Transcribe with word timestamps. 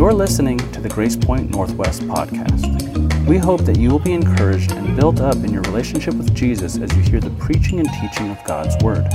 You're 0.00 0.14
listening 0.14 0.56
to 0.72 0.80
the 0.80 0.88
Grace 0.88 1.14
Point 1.14 1.50
Northwest 1.50 2.00
podcast. 2.04 3.26
We 3.26 3.36
hope 3.36 3.66
that 3.66 3.78
you 3.78 3.90
will 3.90 3.98
be 3.98 4.14
encouraged 4.14 4.72
and 4.72 4.96
built 4.96 5.20
up 5.20 5.36
in 5.36 5.52
your 5.52 5.60
relationship 5.64 6.14
with 6.14 6.34
Jesus 6.34 6.78
as 6.78 6.90
you 6.96 7.02
hear 7.02 7.20
the 7.20 7.28
preaching 7.32 7.80
and 7.80 7.88
teaching 8.00 8.30
of 8.30 8.42
God's 8.44 8.82
Word. 8.82 9.06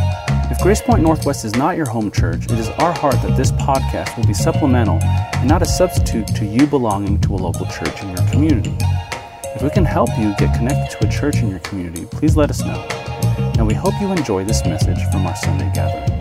If 0.51 0.59
Grace 0.59 0.83
Point 0.83 1.01
Northwest 1.01 1.43
is 1.43 1.55
not 1.55 1.75
your 1.75 1.87
home 1.87 2.11
church, 2.11 2.45
it 2.45 2.59
is 2.59 2.69
our 2.77 2.93
heart 2.93 3.15
that 3.23 3.35
this 3.35 3.51
podcast 3.53 4.15
will 4.15 4.27
be 4.27 4.35
supplemental 4.35 4.99
and 5.01 5.49
not 5.49 5.63
a 5.63 5.65
substitute 5.65 6.27
to 6.27 6.45
you 6.45 6.67
belonging 6.67 7.19
to 7.21 7.33
a 7.33 7.35
local 7.37 7.65
church 7.65 8.03
in 8.03 8.09
your 8.09 8.29
community. 8.29 8.77
If 9.55 9.63
we 9.63 9.71
can 9.71 9.85
help 9.85 10.09
you 10.19 10.35
get 10.37 10.55
connected 10.55 10.99
to 10.99 11.07
a 11.07 11.11
church 11.11 11.37
in 11.37 11.49
your 11.49 11.61
community, 11.61 12.05
please 12.05 12.37
let 12.37 12.51
us 12.51 12.61
know. 12.61 12.87
And 13.57 13.65
we 13.65 13.73
hope 13.73 13.95
you 13.99 14.11
enjoy 14.11 14.43
this 14.45 14.63
message 14.65 15.03
from 15.11 15.25
our 15.25 15.35
Sunday 15.35 15.71
gathering. 15.73 16.14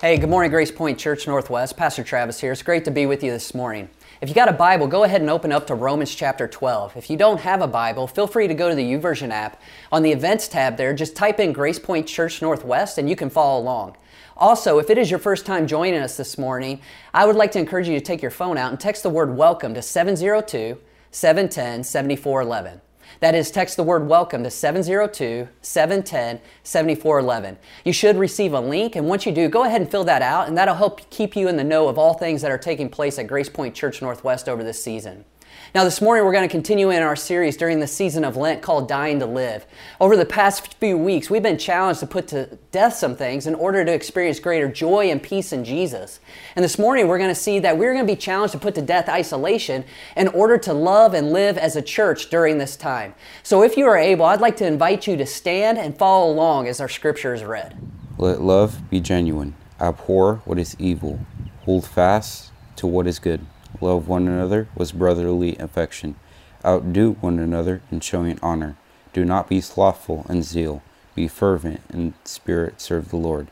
Hey, 0.00 0.16
good 0.16 0.30
morning, 0.30 0.52
Grace 0.52 0.70
Point 0.70 0.96
Church 0.96 1.26
Northwest. 1.26 1.76
Pastor 1.76 2.04
Travis 2.04 2.40
here. 2.40 2.52
It's 2.52 2.62
great 2.62 2.84
to 2.84 2.90
be 2.92 3.04
with 3.04 3.24
you 3.24 3.32
this 3.32 3.52
morning. 3.52 3.90
If 4.20 4.28
you 4.28 4.34
got 4.36 4.48
a 4.48 4.52
Bible, 4.52 4.86
go 4.86 5.02
ahead 5.02 5.22
and 5.22 5.28
open 5.28 5.50
up 5.50 5.66
to 5.66 5.74
Romans 5.74 6.14
chapter 6.14 6.46
12. 6.46 6.96
If 6.96 7.10
you 7.10 7.16
don't 7.16 7.40
have 7.40 7.62
a 7.62 7.66
Bible, 7.66 8.06
feel 8.06 8.28
free 8.28 8.46
to 8.46 8.54
go 8.54 8.68
to 8.68 8.76
the 8.76 8.92
YouVersion 8.92 9.32
app. 9.32 9.60
On 9.90 10.04
the 10.04 10.12
events 10.12 10.46
tab 10.46 10.76
there, 10.76 10.94
just 10.94 11.16
type 11.16 11.40
in 11.40 11.52
Grace 11.52 11.80
Point 11.80 12.06
Church 12.06 12.40
Northwest 12.40 12.98
and 12.98 13.10
you 13.10 13.16
can 13.16 13.28
follow 13.28 13.60
along. 13.60 13.96
Also, 14.36 14.78
if 14.78 14.88
it 14.88 14.98
is 14.98 15.10
your 15.10 15.18
first 15.18 15.44
time 15.44 15.66
joining 15.66 16.00
us 16.00 16.16
this 16.16 16.38
morning, 16.38 16.80
I 17.12 17.26
would 17.26 17.34
like 17.34 17.50
to 17.50 17.58
encourage 17.58 17.88
you 17.88 17.98
to 17.98 18.04
take 18.04 18.22
your 18.22 18.30
phone 18.30 18.56
out 18.56 18.70
and 18.70 18.78
text 18.78 19.02
the 19.02 19.10
word 19.10 19.36
welcome 19.36 19.74
to 19.74 19.82
702 19.82 20.78
710 21.10 21.82
7411. 21.82 22.80
That 23.20 23.34
is, 23.34 23.50
text 23.50 23.76
the 23.76 23.82
word 23.82 24.06
welcome 24.06 24.44
to 24.44 24.50
702 24.50 25.48
710 25.60 26.40
7411. 26.62 27.58
You 27.84 27.92
should 27.92 28.16
receive 28.16 28.52
a 28.52 28.60
link, 28.60 28.94
and 28.94 29.08
once 29.08 29.26
you 29.26 29.32
do, 29.32 29.48
go 29.48 29.64
ahead 29.64 29.80
and 29.80 29.90
fill 29.90 30.04
that 30.04 30.22
out, 30.22 30.46
and 30.46 30.56
that'll 30.56 30.76
help 30.76 31.10
keep 31.10 31.34
you 31.34 31.48
in 31.48 31.56
the 31.56 31.64
know 31.64 31.88
of 31.88 31.98
all 31.98 32.14
things 32.14 32.42
that 32.42 32.52
are 32.52 32.58
taking 32.58 32.88
place 32.88 33.18
at 33.18 33.26
Grace 33.26 33.48
Point 33.48 33.74
Church 33.74 34.00
Northwest 34.00 34.48
over 34.48 34.62
this 34.62 34.80
season. 34.80 35.24
Now, 35.74 35.84
this 35.84 36.00
morning 36.00 36.24
we're 36.24 36.32
going 36.32 36.48
to 36.48 36.50
continue 36.50 36.88
in 36.88 37.02
our 37.02 37.14
series 37.14 37.54
during 37.54 37.78
the 37.78 37.86
season 37.86 38.24
of 38.24 38.38
Lent 38.38 38.62
called 38.62 38.88
Dying 38.88 39.18
to 39.18 39.26
Live. 39.26 39.66
Over 40.00 40.16
the 40.16 40.24
past 40.24 40.72
few 40.76 40.96
weeks, 40.96 41.28
we've 41.28 41.42
been 41.42 41.58
challenged 41.58 42.00
to 42.00 42.06
put 42.06 42.26
to 42.28 42.56
death 42.72 42.94
some 42.94 43.14
things 43.14 43.46
in 43.46 43.54
order 43.54 43.84
to 43.84 43.92
experience 43.92 44.40
greater 44.40 44.66
joy 44.66 45.10
and 45.10 45.22
peace 45.22 45.52
in 45.52 45.64
Jesus. 45.64 46.20
And 46.56 46.64
this 46.64 46.78
morning 46.78 47.06
we're 47.06 47.18
going 47.18 47.28
to 47.28 47.34
see 47.34 47.58
that 47.58 47.76
we're 47.76 47.92
going 47.92 48.06
to 48.06 48.10
be 48.10 48.16
challenged 48.16 48.52
to 48.52 48.58
put 48.58 48.74
to 48.76 48.82
death 48.82 49.10
isolation 49.10 49.84
in 50.16 50.28
order 50.28 50.56
to 50.56 50.72
love 50.72 51.12
and 51.12 51.32
live 51.32 51.58
as 51.58 51.76
a 51.76 51.82
church 51.82 52.30
during 52.30 52.56
this 52.56 52.74
time. 52.74 53.14
So, 53.42 53.62
if 53.62 53.76
you 53.76 53.84
are 53.86 53.98
able, 53.98 54.24
I'd 54.24 54.40
like 54.40 54.56
to 54.58 54.66
invite 54.66 55.06
you 55.06 55.18
to 55.18 55.26
stand 55.26 55.76
and 55.76 55.98
follow 55.98 56.32
along 56.32 56.66
as 56.66 56.80
our 56.80 56.88
scripture 56.88 57.34
is 57.34 57.44
read. 57.44 57.76
Let 58.16 58.40
love 58.40 58.88
be 58.88 59.00
genuine. 59.00 59.54
Abhor 59.78 60.36
what 60.46 60.58
is 60.58 60.74
evil. 60.78 61.20
Hold 61.66 61.86
fast 61.86 62.52
to 62.76 62.86
what 62.86 63.06
is 63.06 63.18
good. 63.18 63.44
Love 63.80 64.08
one 64.08 64.26
another 64.26 64.68
with 64.74 64.94
brotherly 64.94 65.56
affection. 65.58 66.16
Outdo 66.64 67.12
one 67.20 67.38
another 67.38 67.80
in 67.90 68.00
showing 68.00 68.38
honor. 68.42 68.76
Do 69.12 69.24
not 69.24 69.48
be 69.48 69.60
slothful 69.60 70.26
in 70.28 70.42
zeal. 70.42 70.82
Be 71.14 71.28
fervent 71.28 71.80
in 71.92 72.14
spirit. 72.24 72.80
Serve 72.80 73.10
the 73.10 73.16
Lord. 73.16 73.48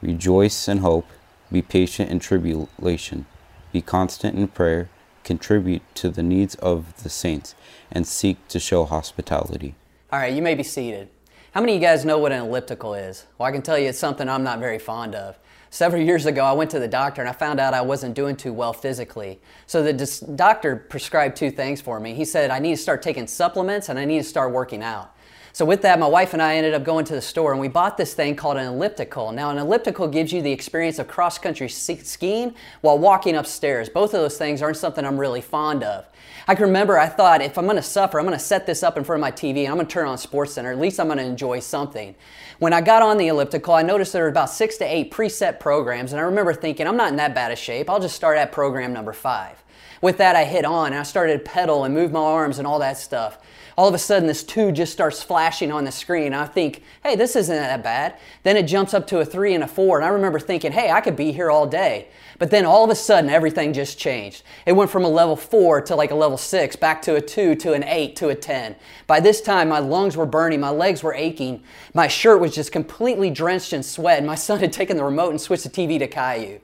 Rejoice 0.00 0.68
in 0.68 0.78
hope. 0.78 1.06
Be 1.50 1.62
patient 1.62 2.10
in 2.10 2.18
tribulation. 2.18 3.26
Be 3.72 3.80
constant 3.80 4.36
in 4.36 4.48
prayer. 4.48 4.88
Contribute 5.24 5.82
to 5.94 6.08
the 6.08 6.22
needs 6.22 6.56
of 6.56 7.02
the 7.02 7.08
saints 7.08 7.54
and 7.90 8.06
seek 8.06 8.48
to 8.48 8.58
show 8.58 8.84
hospitality. 8.84 9.76
All 10.10 10.18
right, 10.18 10.34
you 10.34 10.42
may 10.42 10.54
be 10.54 10.64
seated. 10.64 11.08
How 11.52 11.60
many 11.60 11.76
of 11.76 11.82
you 11.82 11.86
guys 11.86 12.04
know 12.04 12.18
what 12.18 12.32
an 12.32 12.40
elliptical 12.40 12.94
is? 12.94 13.26
Well, 13.38 13.48
I 13.48 13.52
can 13.52 13.62
tell 13.62 13.78
you 13.78 13.88
it's 13.88 13.98
something 13.98 14.28
I'm 14.28 14.42
not 14.42 14.58
very 14.58 14.78
fond 14.78 15.14
of. 15.14 15.38
Several 15.72 16.02
years 16.02 16.26
ago, 16.26 16.44
I 16.44 16.52
went 16.52 16.70
to 16.72 16.78
the 16.78 16.86
doctor 16.86 17.22
and 17.22 17.28
I 17.30 17.32
found 17.32 17.58
out 17.58 17.72
I 17.72 17.80
wasn't 17.80 18.14
doing 18.14 18.36
too 18.36 18.52
well 18.52 18.74
physically. 18.74 19.40
So 19.66 19.82
the 19.82 19.94
doctor 20.36 20.76
prescribed 20.76 21.34
two 21.34 21.50
things 21.50 21.80
for 21.80 21.98
me. 21.98 22.12
He 22.12 22.26
said 22.26 22.50
I 22.50 22.58
need 22.58 22.72
to 22.72 22.76
start 22.76 23.00
taking 23.00 23.26
supplements 23.26 23.88
and 23.88 23.98
I 23.98 24.04
need 24.04 24.18
to 24.18 24.24
start 24.24 24.52
working 24.52 24.82
out. 24.82 25.16
So 25.54 25.66
with 25.66 25.82
that, 25.82 25.98
my 25.98 26.06
wife 26.06 26.32
and 26.32 26.40
I 26.40 26.56
ended 26.56 26.72
up 26.72 26.82
going 26.82 27.04
to 27.04 27.14
the 27.14 27.20
store 27.20 27.52
and 27.52 27.60
we 27.60 27.68
bought 27.68 27.98
this 27.98 28.14
thing 28.14 28.36
called 28.36 28.56
an 28.56 28.66
elliptical. 28.66 29.32
Now, 29.32 29.50
an 29.50 29.58
elliptical 29.58 30.08
gives 30.08 30.32
you 30.32 30.40
the 30.40 30.50
experience 30.50 30.98
of 30.98 31.08
cross-country 31.08 31.68
skiing 31.68 32.54
while 32.80 32.98
walking 32.98 33.36
upstairs. 33.36 33.90
Both 33.90 34.14
of 34.14 34.22
those 34.22 34.38
things 34.38 34.62
aren't 34.62 34.78
something 34.78 35.04
I'm 35.04 35.20
really 35.20 35.42
fond 35.42 35.84
of. 35.84 36.06
I 36.48 36.54
can 36.54 36.64
remember 36.64 36.98
I 36.98 37.06
thought 37.06 37.42
if 37.42 37.58
I'm 37.58 37.66
going 37.66 37.76
to 37.76 37.82
suffer, 37.82 38.18
I'm 38.18 38.24
going 38.24 38.36
to 38.36 38.42
set 38.42 38.64
this 38.64 38.82
up 38.82 38.96
in 38.96 39.04
front 39.04 39.18
of 39.18 39.20
my 39.20 39.30
TV 39.30 39.64
and 39.64 39.68
I'm 39.68 39.74
going 39.74 39.86
to 39.86 39.92
turn 39.92 40.08
on 40.08 40.16
SportsCenter. 40.16 40.72
At 40.72 40.78
least 40.78 40.98
I'm 40.98 41.06
going 41.06 41.18
to 41.18 41.24
enjoy 41.24 41.60
something. 41.60 42.14
When 42.58 42.72
I 42.72 42.80
got 42.80 43.02
on 43.02 43.18
the 43.18 43.28
elliptical, 43.28 43.74
I 43.74 43.82
noticed 43.82 44.14
there 44.14 44.22
were 44.22 44.28
about 44.28 44.48
six 44.48 44.78
to 44.78 44.84
eight 44.84 45.10
preset 45.10 45.60
programs, 45.60 46.12
and 46.12 46.20
I 46.20 46.24
remember 46.24 46.54
thinking, 46.54 46.86
I'm 46.86 46.96
not 46.96 47.10
in 47.10 47.16
that 47.16 47.34
bad 47.34 47.52
of 47.52 47.58
shape. 47.58 47.90
I'll 47.90 48.00
just 48.00 48.16
start 48.16 48.38
at 48.38 48.52
program 48.52 48.92
number 48.92 49.12
five. 49.12 49.62
With 50.00 50.16
that, 50.18 50.34
I 50.34 50.44
hit 50.44 50.64
on 50.64 50.86
and 50.86 50.96
I 50.96 51.02
started 51.02 51.44
to 51.44 51.50
pedal 51.50 51.84
and 51.84 51.94
move 51.94 52.10
my 52.10 52.20
arms 52.20 52.58
and 52.58 52.66
all 52.66 52.78
that 52.78 52.96
stuff 52.98 53.38
all 53.76 53.88
of 53.88 53.94
a 53.94 53.98
sudden 53.98 54.26
this 54.26 54.44
two 54.44 54.72
just 54.72 54.92
starts 54.92 55.22
flashing 55.22 55.72
on 55.72 55.84
the 55.84 55.92
screen. 55.92 56.34
I 56.34 56.46
think, 56.46 56.82
hey, 57.02 57.16
this 57.16 57.36
isn't 57.36 57.54
that 57.54 57.82
bad. 57.82 58.16
Then 58.42 58.56
it 58.56 58.64
jumps 58.64 58.94
up 58.94 59.06
to 59.08 59.20
a 59.20 59.24
three 59.24 59.54
and 59.54 59.64
a 59.64 59.68
four, 59.68 59.98
and 59.98 60.04
I 60.04 60.08
remember 60.08 60.38
thinking, 60.38 60.72
hey, 60.72 60.90
I 60.90 61.00
could 61.00 61.16
be 61.16 61.32
here 61.32 61.50
all 61.50 61.66
day. 61.66 62.08
But 62.38 62.50
then 62.50 62.64
all 62.64 62.84
of 62.84 62.90
a 62.90 62.94
sudden 62.94 63.30
everything 63.30 63.72
just 63.72 63.98
changed. 63.98 64.42
It 64.66 64.72
went 64.72 64.90
from 64.90 65.04
a 65.04 65.08
level 65.08 65.36
four 65.36 65.80
to 65.82 65.94
like 65.94 66.10
a 66.10 66.16
level 66.16 66.38
six, 66.38 66.76
back 66.76 67.02
to 67.02 67.14
a 67.14 67.20
two, 67.20 67.54
to 67.56 67.72
an 67.72 67.84
eight, 67.84 68.16
to 68.16 68.28
a 68.28 68.34
10. 68.34 68.74
By 69.06 69.20
this 69.20 69.40
time, 69.40 69.68
my 69.68 69.78
lungs 69.78 70.16
were 70.16 70.26
burning, 70.26 70.60
my 70.60 70.70
legs 70.70 71.02
were 71.02 71.14
aching, 71.14 71.62
my 71.94 72.08
shirt 72.08 72.40
was 72.40 72.54
just 72.54 72.72
completely 72.72 73.30
drenched 73.30 73.72
in 73.72 73.82
sweat, 73.82 74.18
and 74.18 74.26
my 74.26 74.34
son 74.34 74.60
had 74.60 74.72
taken 74.72 74.96
the 74.96 75.04
remote 75.04 75.30
and 75.30 75.40
switched 75.40 75.64
the 75.64 75.70
TV 75.70 75.98
to 75.98 76.08
Caillou. 76.08 76.58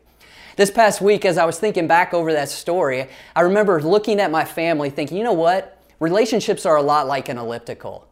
This 0.56 0.72
past 0.72 1.00
week, 1.00 1.24
as 1.24 1.38
I 1.38 1.44
was 1.44 1.60
thinking 1.60 1.86
back 1.86 2.12
over 2.12 2.32
that 2.32 2.48
story, 2.48 3.08
I 3.36 3.42
remember 3.42 3.80
looking 3.80 4.18
at 4.18 4.32
my 4.32 4.44
family 4.44 4.90
thinking, 4.90 5.16
you 5.16 5.22
know 5.22 5.32
what? 5.32 5.77
Relationships 6.00 6.64
are 6.64 6.76
a 6.76 6.82
lot 6.82 7.08
like 7.08 7.28
an 7.28 7.38
elliptical. 7.38 8.06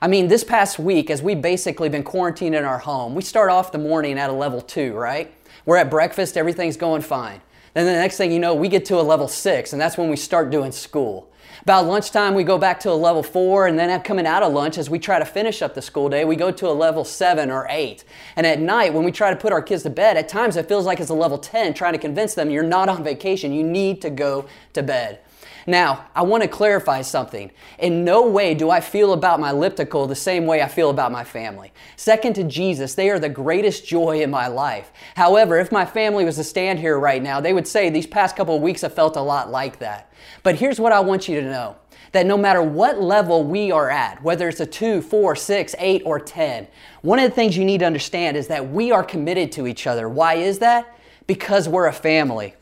I 0.00 0.06
mean, 0.06 0.28
this 0.28 0.44
past 0.44 0.78
week, 0.78 1.10
as 1.10 1.22
we've 1.22 1.42
basically 1.42 1.88
been 1.88 2.04
quarantined 2.04 2.54
in 2.54 2.64
our 2.64 2.78
home, 2.78 3.16
we 3.16 3.22
start 3.22 3.50
off 3.50 3.72
the 3.72 3.78
morning 3.78 4.16
at 4.16 4.30
a 4.30 4.32
level 4.32 4.60
two, 4.60 4.94
right? 4.94 5.34
We're 5.66 5.76
at 5.76 5.90
breakfast, 5.90 6.36
everything's 6.36 6.76
going 6.76 7.02
fine. 7.02 7.40
Then 7.74 7.86
the 7.86 7.92
next 7.92 8.16
thing 8.16 8.30
you 8.30 8.38
know, 8.38 8.54
we 8.54 8.68
get 8.68 8.84
to 8.86 9.00
a 9.00 9.02
level 9.02 9.26
six, 9.26 9.72
and 9.72 9.80
that's 9.80 9.98
when 9.98 10.08
we 10.08 10.16
start 10.16 10.50
doing 10.50 10.70
school. 10.70 11.32
About 11.62 11.86
lunchtime, 11.86 12.34
we 12.34 12.44
go 12.44 12.58
back 12.58 12.78
to 12.80 12.90
a 12.90 12.94
level 12.94 13.24
four, 13.24 13.66
and 13.66 13.76
then 13.76 14.00
coming 14.02 14.26
out 14.26 14.44
of 14.44 14.52
lunch, 14.52 14.78
as 14.78 14.88
we 14.88 15.00
try 15.00 15.18
to 15.18 15.24
finish 15.24 15.62
up 15.62 15.74
the 15.74 15.82
school 15.82 16.08
day, 16.08 16.24
we 16.24 16.36
go 16.36 16.52
to 16.52 16.68
a 16.68 16.70
level 16.70 17.04
seven 17.04 17.50
or 17.50 17.66
eight. 17.70 18.04
And 18.36 18.46
at 18.46 18.60
night, 18.60 18.94
when 18.94 19.04
we 19.04 19.10
try 19.10 19.30
to 19.30 19.36
put 19.36 19.52
our 19.52 19.62
kids 19.62 19.82
to 19.82 19.90
bed, 19.90 20.16
at 20.16 20.28
times 20.28 20.56
it 20.56 20.68
feels 20.68 20.86
like 20.86 21.00
it's 21.00 21.10
a 21.10 21.14
level 21.14 21.38
10, 21.38 21.74
trying 21.74 21.92
to 21.92 21.98
convince 21.98 22.34
them 22.34 22.50
you're 22.50 22.62
not 22.62 22.88
on 22.88 23.02
vacation, 23.02 23.52
you 23.52 23.64
need 23.64 24.00
to 24.02 24.10
go 24.10 24.46
to 24.74 24.82
bed. 24.82 25.20
Now, 25.66 26.06
I 26.14 26.22
want 26.22 26.42
to 26.42 26.48
clarify 26.48 27.02
something. 27.02 27.50
In 27.78 28.04
no 28.04 28.26
way 28.26 28.54
do 28.54 28.70
I 28.70 28.80
feel 28.80 29.12
about 29.12 29.40
my 29.40 29.50
elliptical 29.50 30.06
the 30.06 30.14
same 30.14 30.46
way 30.46 30.62
I 30.62 30.68
feel 30.68 30.90
about 30.90 31.12
my 31.12 31.24
family. 31.24 31.72
Second 31.96 32.34
to 32.34 32.44
Jesus, 32.44 32.94
they 32.94 33.10
are 33.10 33.18
the 33.18 33.28
greatest 33.28 33.86
joy 33.86 34.22
in 34.22 34.30
my 34.30 34.48
life. 34.48 34.90
However, 35.14 35.58
if 35.58 35.70
my 35.70 35.86
family 35.86 36.24
was 36.24 36.36
to 36.36 36.44
stand 36.44 36.78
here 36.78 36.98
right 36.98 37.22
now, 37.22 37.40
they 37.40 37.52
would 37.52 37.68
say 37.68 37.90
these 37.90 38.06
past 38.06 38.36
couple 38.36 38.56
of 38.56 38.62
weeks 38.62 38.82
have 38.82 38.94
felt 38.94 39.16
a 39.16 39.22
lot 39.22 39.50
like 39.50 39.78
that. 39.78 40.12
But 40.42 40.56
here's 40.56 40.80
what 40.80 40.92
I 40.92 41.00
want 41.00 41.28
you 41.28 41.40
to 41.40 41.46
know 41.46 41.76
that 42.12 42.26
no 42.26 42.36
matter 42.36 42.62
what 42.62 43.00
level 43.00 43.42
we 43.42 43.72
are 43.72 43.88
at, 43.88 44.22
whether 44.22 44.48
it's 44.48 44.60
a 44.60 44.66
two, 44.66 45.00
four, 45.00 45.34
six, 45.34 45.74
eight, 45.78 46.02
or 46.04 46.20
10, 46.20 46.68
one 47.00 47.18
of 47.18 47.28
the 47.28 47.34
things 47.34 47.56
you 47.56 47.64
need 47.64 47.78
to 47.78 47.86
understand 47.86 48.36
is 48.36 48.48
that 48.48 48.70
we 48.70 48.92
are 48.92 49.02
committed 49.02 49.50
to 49.52 49.66
each 49.66 49.86
other. 49.86 50.08
Why 50.08 50.34
is 50.34 50.58
that? 50.58 50.98
Because 51.26 51.68
we're 51.68 51.86
a 51.86 51.92
family. 51.92 52.54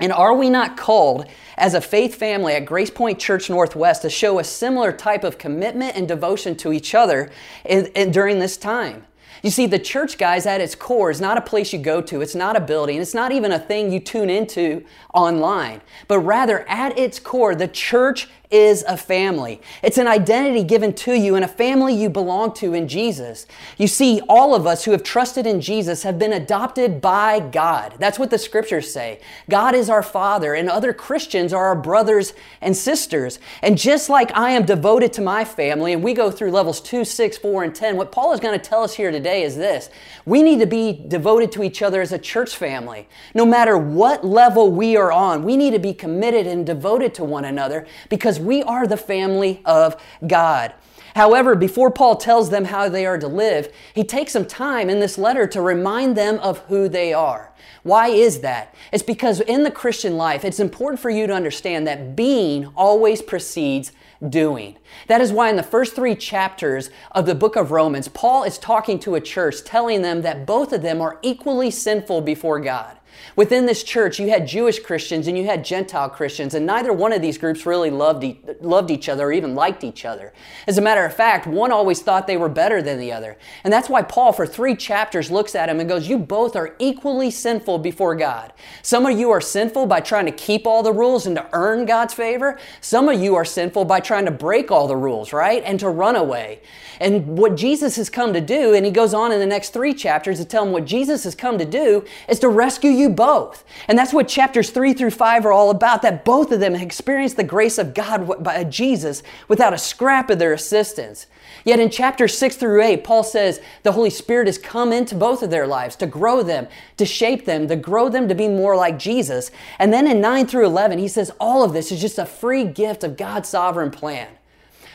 And 0.00 0.12
are 0.12 0.34
we 0.34 0.50
not 0.50 0.76
called 0.76 1.26
as 1.56 1.74
a 1.74 1.80
faith 1.80 2.14
family 2.14 2.54
at 2.54 2.66
Grace 2.66 2.90
Point 2.90 3.18
Church 3.18 3.48
Northwest 3.48 4.02
to 4.02 4.10
show 4.10 4.38
a 4.38 4.44
similar 4.44 4.92
type 4.92 5.24
of 5.24 5.38
commitment 5.38 5.96
and 5.96 6.06
devotion 6.06 6.56
to 6.56 6.72
each 6.72 6.94
other 6.94 7.30
in, 7.64 7.86
in, 7.86 8.10
during 8.10 8.38
this 8.38 8.56
time? 8.56 9.06
You 9.42 9.50
see, 9.50 9.66
the 9.66 9.78
church, 9.78 10.18
guys, 10.18 10.46
at 10.46 10.60
its 10.60 10.74
core 10.74 11.10
is 11.10 11.20
not 11.20 11.36
a 11.36 11.42
place 11.42 11.72
you 11.72 11.78
go 11.78 12.00
to. 12.02 12.20
It's 12.20 12.34
not 12.34 12.56
a 12.56 12.60
building. 12.60 13.00
It's 13.00 13.14
not 13.14 13.32
even 13.32 13.52
a 13.52 13.58
thing 13.58 13.92
you 13.92 14.00
tune 14.00 14.30
into 14.30 14.84
online. 15.14 15.82
But 16.08 16.20
rather, 16.20 16.68
at 16.68 16.98
its 16.98 17.18
core, 17.18 17.54
the 17.54 17.68
church 17.68 18.28
is 18.50 18.84
a 18.84 18.96
family. 18.96 19.60
It's 19.82 19.98
an 19.98 20.06
identity 20.06 20.62
given 20.62 20.92
to 20.94 21.14
you 21.14 21.34
and 21.34 21.44
a 21.44 21.48
family 21.48 21.94
you 21.94 22.08
belong 22.08 22.54
to 22.54 22.74
in 22.74 22.88
Jesus. 22.88 23.46
You 23.76 23.86
see, 23.86 24.20
all 24.28 24.54
of 24.54 24.66
us 24.66 24.84
who 24.84 24.92
have 24.92 25.02
trusted 25.02 25.46
in 25.46 25.60
Jesus 25.60 26.02
have 26.02 26.18
been 26.18 26.32
adopted 26.32 27.00
by 27.00 27.40
God. 27.40 27.94
That's 27.98 28.18
what 28.18 28.30
the 28.30 28.38
scriptures 28.38 28.92
say. 28.92 29.20
God 29.50 29.74
is 29.74 29.90
our 29.90 30.02
Father, 30.02 30.54
and 30.54 30.68
other 30.68 30.92
Christians 30.92 31.52
are 31.52 31.66
our 31.66 31.76
brothers 31.76 32.34
and 32.60 32.76
sisters. 32.76 33.38
And 33.62 33.76
just 33.76 34.08
like 34.08 34.30
I 34.36 34.50
am 34.50 34.64
devoted 34.64 35.12
to 35.14 35.22
my 35.22 35.44
family, 35.44 35.92
and 35.92 36.02
we 36.02 36.14
go 36.14 36.30
through 36.30 36.50
levels 36.50 36.80
2, 36.80 37.04
6, 37.04 37.38
4, 37.38 37.64
and 37.64 37.74
10, 37.74 37.96
what 37.96 38.12
Paul 38.12 38.32
is 38.32 38.40
going 38.40 38.58
to 38.58 38.64
tell 38.64 38.82
us 38.82 38.94
here 38.94 39.10
today 39.10 39.42
is 39.42 39.56
this 39.56 39.90
we 40.24 40.42
need 40.42 40.60
to 40.60 40.66
be 40.66 41.04
devoted 41.06 41.52
to 41.52 41.62
each 41.62 41.82
other 41.82 42.00
as 42.00 42.12
a 42.12 42.18
church 42.18 42.56
family. 42.56 43.08
No 43.34 43.46
matter 43.46 43.78
what 43.78 44.24
level 44.24 44.70
we 44.70 44.96
are 44.96 45.12
on, 45.12 45.44
we 45.44 45.56
need 45.56 45.72
to 45.72 45.78
be 45.78 45.94
committed 45.94 46.46
and 46.46 46.66
devoted 46.66 47.14
to 47.14 47.24
one 47.24 47.44
another 47.44 47.86
because 48.08 48.35
we 48.38 48.62
are 48.62 48.86
the 48.86 48.96
family 48.96 49.62
of 49.64 50.00
God. 50.26 50.72
However, 51.16 51.54
before 51.54 51.90
Paul 51.90 52.16
tells 52.16 52.50
them 52.50 52.66
how 52.66 52.90
they 52.90 53.06
are 53.06 53.16
to 53.16 53.26
live, 53.26 53.72
he 53.94 54.04
takes 54.04 54.32
some 54.32 54.44
time 54.44 54.90
in 54.90 55.00
this 55.00 55.16
letter 55.16 55.46
to 55.46 55.62
remind 55.62 56.14
them 56.14 56.38
of 56.40 56.58
who 56.66 56.90
they 56.90 57.14
are. 57.14 57.54
Why 57.84 58.08
is 58.08 58.40
that? 58.40 58.74
It's 58.92 59.02
because 59.02 59.40
in 59.40 59.62
the 59.62 59.70
Christian 59.70 60.18
life, 60.18 60.44
it's 60.44 60.60
important 60.60 61.00
for 61.00 61.08
you 61.08 61.26
to 61.26 61.32
understand 61.32 61.86
that 61.86 62.16
being 62.16 62.66
always 62.76 63.22
precedes 63.22 63.92
doing. 64.28 64.76
That 65.06 65.22
is 65.22 65.32
why 65.32 65.48
in 65.48 65.56
the 65.56 65.62
first 65.62 65.94
three 65.94 66.16
chapters 66.16 66.90
of 67.12 67.24
the 67.24 67.34
book 67.34 67.56
of 67.56 67.70
Romans, 67.70 68.08
Paul 68.08 68.44
is 68.44 68.58
talking 68.58 68.98
to 68.98 69.14
a 69.14 69.20
church 69.20 69.64
telling 69.64 70.02
them 70.02 70.20
that 70.20 70.46
both 70.46 70.72
of 70.72 70.82
them 70.82 71.00
are 71.00 71.18
equally 71.22 71.70
sinful 71.70 72.20
before 72.22 72.60
God. 72.60 72.98
Within 73.36 73.66
this 73.66 73.82
church, 73.82 74.18
you 74.18 74.28
had 74.28 74.46
Jewish 74.46 74.78
Christians 74.78 75.26
and 75.26 75.36
you 75.36 75.44
had 75.44 75.64
Gentile 75.64 76.08
Christians, 76.08 76.54
and 76.54 76.64
neither 76.64 76.92
one 76.92 77.12
of 77.12 77.20
these 77.20 77.38
groups 77.38 77.66
really 77.66 77.90
loved, 77.90 78.24
e- 78.24 78.40
loved 78.60 78.90
each 78.90 79.08
other 79.08 79.26
or 79.26 79.32
even 79.32 79.54
liked 79.54 79.84
each 79.84 80.04
other. 80.04 80.32
As 80.66 80.78
a 80.78 80.82
matter 80.82 81.04
of 81.04 81.14
fact, 81.14 81.46
one 81.46 81.72
always 81.72 82.02
thought 82.02 82.26
they 82.26 82.36
were 82.36 82.48
better 82.48 82.80
than 82.80 82.98
the 82.98 83.12
other. 83.12 83.36
And 83.64 83.72
that's 83.72 83.88
why 83.88 84.02
Paul, 84.02 84.32
for 84.32 84.46
three 84.46 84.74
chapters, 84.74 85.30
looks 85.30 85.54
at 85.54 85.68
him 85.68 85.80
and 85.80 85.88
goes, 85.88 86.08
You 86.08 86.18
both 86.18 86.56
are 86.56 86.74
equally 86.78 87.30
sinful 87.30 87.78
before 87.78 88.16
God. 88.16 88.52
Some 88.82 89.06
of 89.06 89.18
you 89.18 89.30
are 89.30 89.40
sinful 89.40 89.86
by 89.86 90.00
trying 90.00 90.26
to 90.26 90.32
keep 90.32 90.66
all 90.66 90.82
the 90.82 90.92
rules 90.92 91.26
and 91.26 91.36
to 91.36 91.46
earn 91.52 91.86
God's 91.86 92.14
favor. 92.14 92.58
Some 92.80 93.08
of 93.08 93.20
you 93.20 93.34
are 93.34 93.44
sinful 93.44 93.84
by 93.84 94.00
trying 94.00 94.24
to 94.24 94.30
break 94.30 94.70
all 94.70 94.88
the 94.88 94.96
rules, 94.96 95.32
right? 95.32 95.62
And 95.64 95.78
to 95.80 95.88
run 95.88 96.16
away. 96.16 96.60
And 97.00 97.38
what 97.38 97.56
Jesus 97.56 97.96
has 97.96 98.08
come 98.08 98.32
to 98.32 98.40
do, 98.40 98.74
and 98.74 98.84
he 98.86 98.90
goes 98.90 99.12
on 99.12 99.32
in 99.32 99.40
the 99.40 99.46
next 99.46 99.70
three 99.70 99.92
chapters 99.92 100.38
to 100.38 100.44
tell 100.44 100.64
them 100.64 100.72
what 100.72 100.84
Jesus 100.84 101.24
has 101.24 101.34
come 101.34 101.58
to 101.58 101.64
do, 101.64 102.04
is 102.28 102.38
to 102.40 102.48
rescue 102.48 102.90
you 102.90 103.05
both. 103.10 103.64
And 103.88 103.98
that's 103.98 104.12
what 104.12 104.28
chapters 104.28 104.70
three 104.70 104.92
through 104.92 105.10
five 105.10 105.44
are 105.46 105.52
all 105.52 105.70
about, 105.70 106.02
that 106.02 106.24
both 106.24 106.52
of 106.52 106.60
them 106.60 106.74
experienced 106.74 107.36
the 107.36 107.44
grace 107.44 107.78
of 107.78 107.94
God 107.94 108.42
by 108.42 108.56
uh, 108.56 108.64
Jesus 108.64 109.22
without 109.48 109.72
a 109.72 109.78
scrap 109.78 110.30
of 110.30 110.38
their 110.38 110.52
assistance. 110.52 111.26
Yet 111.64 111.80
in 111.80 111.90
chapters 111.90 112.36
6 112.38 112.56
through 112.56 112.82
8, 112.82 113.02
Paul 113.02 113.24
says 113.24 113.60
the 113.82 113.92
Holy 113.92 114.10
Spirit 114.10 114.46
has 114.46 114.58
come 114.58 114.92
into 114.92 115.14
both 115.14 115.42
of 115.42 115.50
their 115.50 115.66
lives 115.66 115.96
to 115.96 116.06
grow 116.06 116.42
them, 116.42 116.68
to 116.96 117.04
shape 117.04 117.44
them, 117.44 117.66
to 117.68 117.76
grow 117.76 118.08
them 118.08 118.28
to 118.28 118.34
be 118.34 118.48
more 118.48 118.76
like 118.76 118.98
Jesus. 118.98 119.50
And 119.78 119.92
then 119.92 120.06
in 120.06 120.20
9 120.20 120.46
through 120.46 120.66
11, 120.66 120.98
he 120.98 121.08
says 121.08 121.32
all 121.40 121.64
of 121.64 121.72
this 121.72 121.90
is 121.90 122.00
just 122.00 122.18
a 122.18 122.26
free 122.26 122.64
gift 122.64 123.02
of 123.02 123.16
God's 123.16 123.48
sovereign 123.48 123.90
plan. 123.90 124.28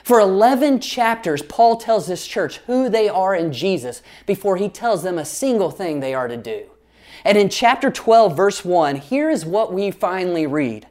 For 0.04 0.20
11 0.20 0.80
chapters, 0.80 1.42
Paul 1.44 1.78
tells 1.78 2.08
this 2.08 2.26
church 2.26 2.58
who 2.68 2.90
they 2.90 3.08
are 3.08 3.36
in 3.36 3.54
Jesus 3.54 4.02
before 4.26 4.58
he 4.58 4.68
tells 4.68 5.04
them 5.04 5.18
a 5.18 5.26
single 5.26 5.72
thing 5.72 6.00
they 6.00 6.14
are 6.14 6.28
to 6.28 6.38
do. 6.38 6.71
And 7.24 7.38
in 7.38 7.50
chapter 7.50 7.92
12, 7.92 8.36
verse 8.36 8.66
1, 8.66 8.96
here 8.98 9.30
is 9.30 9.46
what 9.46 9.74
we 9.74 9.92
finally 9.92 10.48
read 10.48 10.88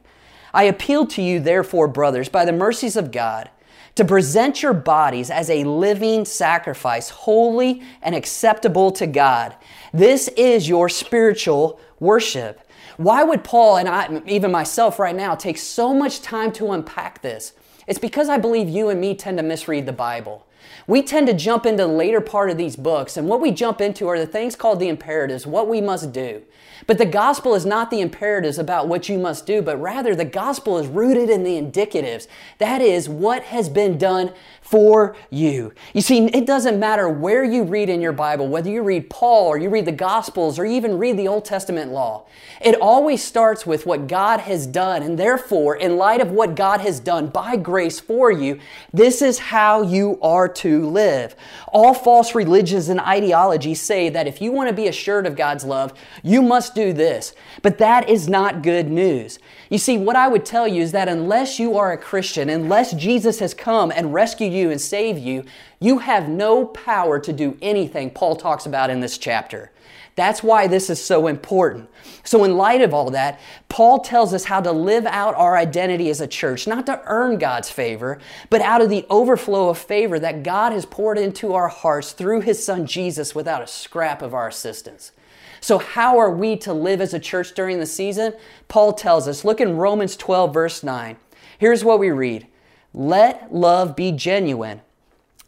I 0.53 0.63
appeal 0.63 1.05
to 1.07 1.21
you, 1.21 1.39
therefore, 1.39 1.87
brothers, 1.87 2.27
by 2.27 2.43
the 2.43 2.51
mercies 2.51 2.97
of 2.97 3.11
God, 3.11 3.49
to 3.95 4.03
present 4.03 4.61
your 4.61 4.73
bodies 4.73 5.29
as 5.29 5.49
a 5.49 5.63
living 5.63 6.25
sacrifice, 6.25 7.09
holy 7.09 7.81
and 8.01 8.15
acceptable 8.15 8.91
to 8.91 9.07
God. 9.07 9.55
This 9.93 10.27
is 10.29 10.67
your 10.67 10.89
spiritual 10.89 11.79
worship. 11.99 12.61
Why 12.97 13.23
would 13.23 13.43
Paul 13.43 13.77
and 13.77 13.87
I, 13.87 14.21
even 14.27 14.51
myself 14.51 14.99
right 14.99 15.15
now, 15.15 15.35
take 15.35 15.57
so 15.57 15.93
much 15.93 16.21
time 16.21 16.51
to 16.53 16.71
unpack 16.71 17.21
this? 17.21 17.53
It's 17.87 17.99
because 17.99 18.29
I 18.29 18.37
believe 18.37 18.69
you 18.69 18.89
and 18.89 19.01
me 19.01 19.15
tend 19.15 19.37
to 19.37 19.43
misread 19.43 19.85
the 19.85 19.93
Bible. 19.93 20.45
We 20.87 21.01
tend 21.01 21.27
to 21.27 21.33
jump 21.33 21.65
into 21.65 21.83
the 21.83 21.87
later 21.87 22.21
part 22.21 22.49
of 22.49 22.57
these 22.57 22.75
books, 22.75 23.17
and 23.17 23.27
what 23.27 23.41
we 23.41 23.51
jump 23.51 23.81
into 23.81 24.07
are 24.07 24.19
the 24.19 24.25
things 24.25 24.55
called 24.55 24.79
the 24.79 24.89
imperatives, 24.89 25.45
what 25.47 25.67
we 25.67 25.81
must 25.81 26.11
do. 26.11 26.43
But 26.87 26.97
the 26.97 27.05
gospel 27.05 27.53
is 27.53 27.65
not 27.65 27.91
the 27.91 28.01
imperatives 28.01 28.57
about 28.57 28.87
what 28.87 29.07
you 29.07 29.19
must 29.19 29.45
do, 29.45 29.61
but 29.61 29.79
rather 29.79 30.15
the 30.15 30.25
gospel 30.25 30.77
is 30.77 30.87
rooted 30.87 31.29
in 31.29 31.43
the 31.43 31.61
indicatives. 31.61 32.27
That 32.57 32.81
is 32.81 33.07
what 33.07 33.43
has 33.43 33.69
been 33.69 33.97
done 33.97 34.33
for 34.71 35.17
you. 35.29 35.73
You 35.93 35.99
see, 35.99 36.27
it 36.27 36.45
doesn't 36.45 36.79
matter 36.79 37.09
where 37.09 37.43
you 37.43 37.63
read 37.63 37.89
in 37.89 38.01
your 38.01 38.13
Bible, 38.13 38.47
whether 38.47 38.69
you 38.69 38.81
read 38.81 39.09
Paul 39.09 39.49
or 39.49 39.57
you 39.57 39.69
read 39.69 39.83
the 39.83 39.91
Gospels 39.91 40.57
or 40.57 40.63
even 40.63 40.97
read 40.97 41.17
the 41.17 41.27
Old 41.27 41.43
Testament 41.43 41.91
law. 41.91 42.23
It 42.61 42.75
always 42.79 43.21
starts 43.21 43.65
with 43.65 43.85
what 43.85 44.07
God 44.07 44.39
has 44.39 44.65
done. 44.65 45.03
And 45.03 45.19
therefore, 45.19 45.75
in 45.75 45.97
light 45.97 46.21
of 46.21 46.31
what 46.31 46.55
God 46.55 46.79
has 46.79 47.01
done 47.01 47.27
by 47.27 47.57
grace 47.57 47.99
for 47.99 48.31
you, 48.31 48.59
this 48.93 49.21
is 49.21 49.39
how 49.39 49.81
you 49.81 50.17
are 50.21 50.47
to 50.47 50.87
live. 50.89 51.35
All 51.73 51.93
false 51.93 52.33
religions 52.33 52.87
and 52.87 53.01
ideologies 53.01 53.81
say 53.81 54.07
that 54.07 54.27
if 54.27 54.41
you 54.41 54.53
want 54.53 54.69
to 54.69 54.75
be 54.75 54.87
assured 54.87 55.27
of 55.27 55.35
God's 55.35 55.65
love, 55.65 55.93
you 56.23 56.41
must 56.41 56.73
do 56.73 56.93
this. 56.93 57.33
But 57.61 57.77
that 57.79 58.07
is 58.07 58.29
not 58.29 58.63
good 58.63 58.89
news. 58.89 59.37
You 59.69 59.79
see, 59.79 59.97
what 59.97 60.15
I 60.15 60.29
would 60.29 60.45
tell 60.45 60.67
you 60.67 60.81
is 60.81 60.93
that 60.93 61.09
unless 61.09 61.59
you 61.59 61.77
are 61.77 61.91
a 61.91 61.97
Christian, 61.97 62.49
unless 62.49 62.93
Jesus 62.93 63.39
has 63.39 63.53
come 63.53 63.91
and 63.91 64.13
rescued 64.13 64.53
you 64.53 64.60
and 64.69 64.79
save 64.79 65.17
you, 65.17 65.43
you 65.79 65.99
have 65.99 66.29
no 66.29 66.65
power 66.65 67.19
to 67.19 67.33
do 67.33 67.57
anything 67.61 68.11
Paul 68.11 68.35
talks 68.35 68.65
about 68.65 68.89
in 68.89 68.99
this 68.99 69.17
chapter. 69.17 69.71
That's 70.15 70.43
why 70.43 70.67
this 70.67 70.89
is 70.89 71.03
so 71.03 71.27
important. 71.27 71.89
So, 72.23 72.43
in 72.43 72.57
light 72.57 72.81
of 72.81 72.93
all 72.93 73.09
that, 73.11 73.39
Paul 73.69 73.99
tells 73.99 74.33
us 74.33 74.45
how 74.45 74.59
to 74.61 74.71
live 74.71 75.05
out 75.05 75.35
our 75.35 75.55
identity 75.55 76.09
as 76.09 76.19
a 76.19 76.27
church, 76.27 76.67
not 76.67 76.85
to 76.87 77.01
earn 77.05 77.37
God's 77.37 77.69
favor, 77.69 78.19
but 78.49 78.61
out 78.61 78.81
of 78.81 78.89
the 78.89 79.05
overflow 79.09 79.69
of 79.69 79.77
favor 79.77 80.19
that 80.19 80.43
God 80.43 80.73
has 80.73 80.85
poured 80.85 81.17
into 81.17 81.53
our 81.53 81.69
hearts 81.69 82.11
through 82.11 82.41
his 82.41 82.63
son 82.63 82.85
Jesus 82.85 83.33
without 83.33 83.61
a 83.61 83.67
scrap 83.67 84.21
of 84.21 84.33
our 84.33 84.49
assistance. 84.49 85.13
So, 85.61 85.77
how 85.77 86.17
are 86.17 86.31
we 86.31 86.57
to 86.57 86.73
live 86.73 86.99
as 86.99 87.13
a 87.13 87.19
church 87.19 87.53
during 87.53 87.79
the 87.79 87.85
season? 87.85 88.33
Paul 88.67 88.93
tells 88.93 89.27
us. 89.27 89.45
Look 89.45 89.61
in 89.61 89.77
Romans 89.77 90.17
12, 90.17 90.53
verse 90.53 90.83
9. 90.83 91.15
Here's 91.57 91.85
what 91.85 91.99
we 91.99 92.09
read 92.09 92.47
Let 92.93 93.53
love 93.53 93.95
be 93.95 94.11
genuine, 94.11 94.81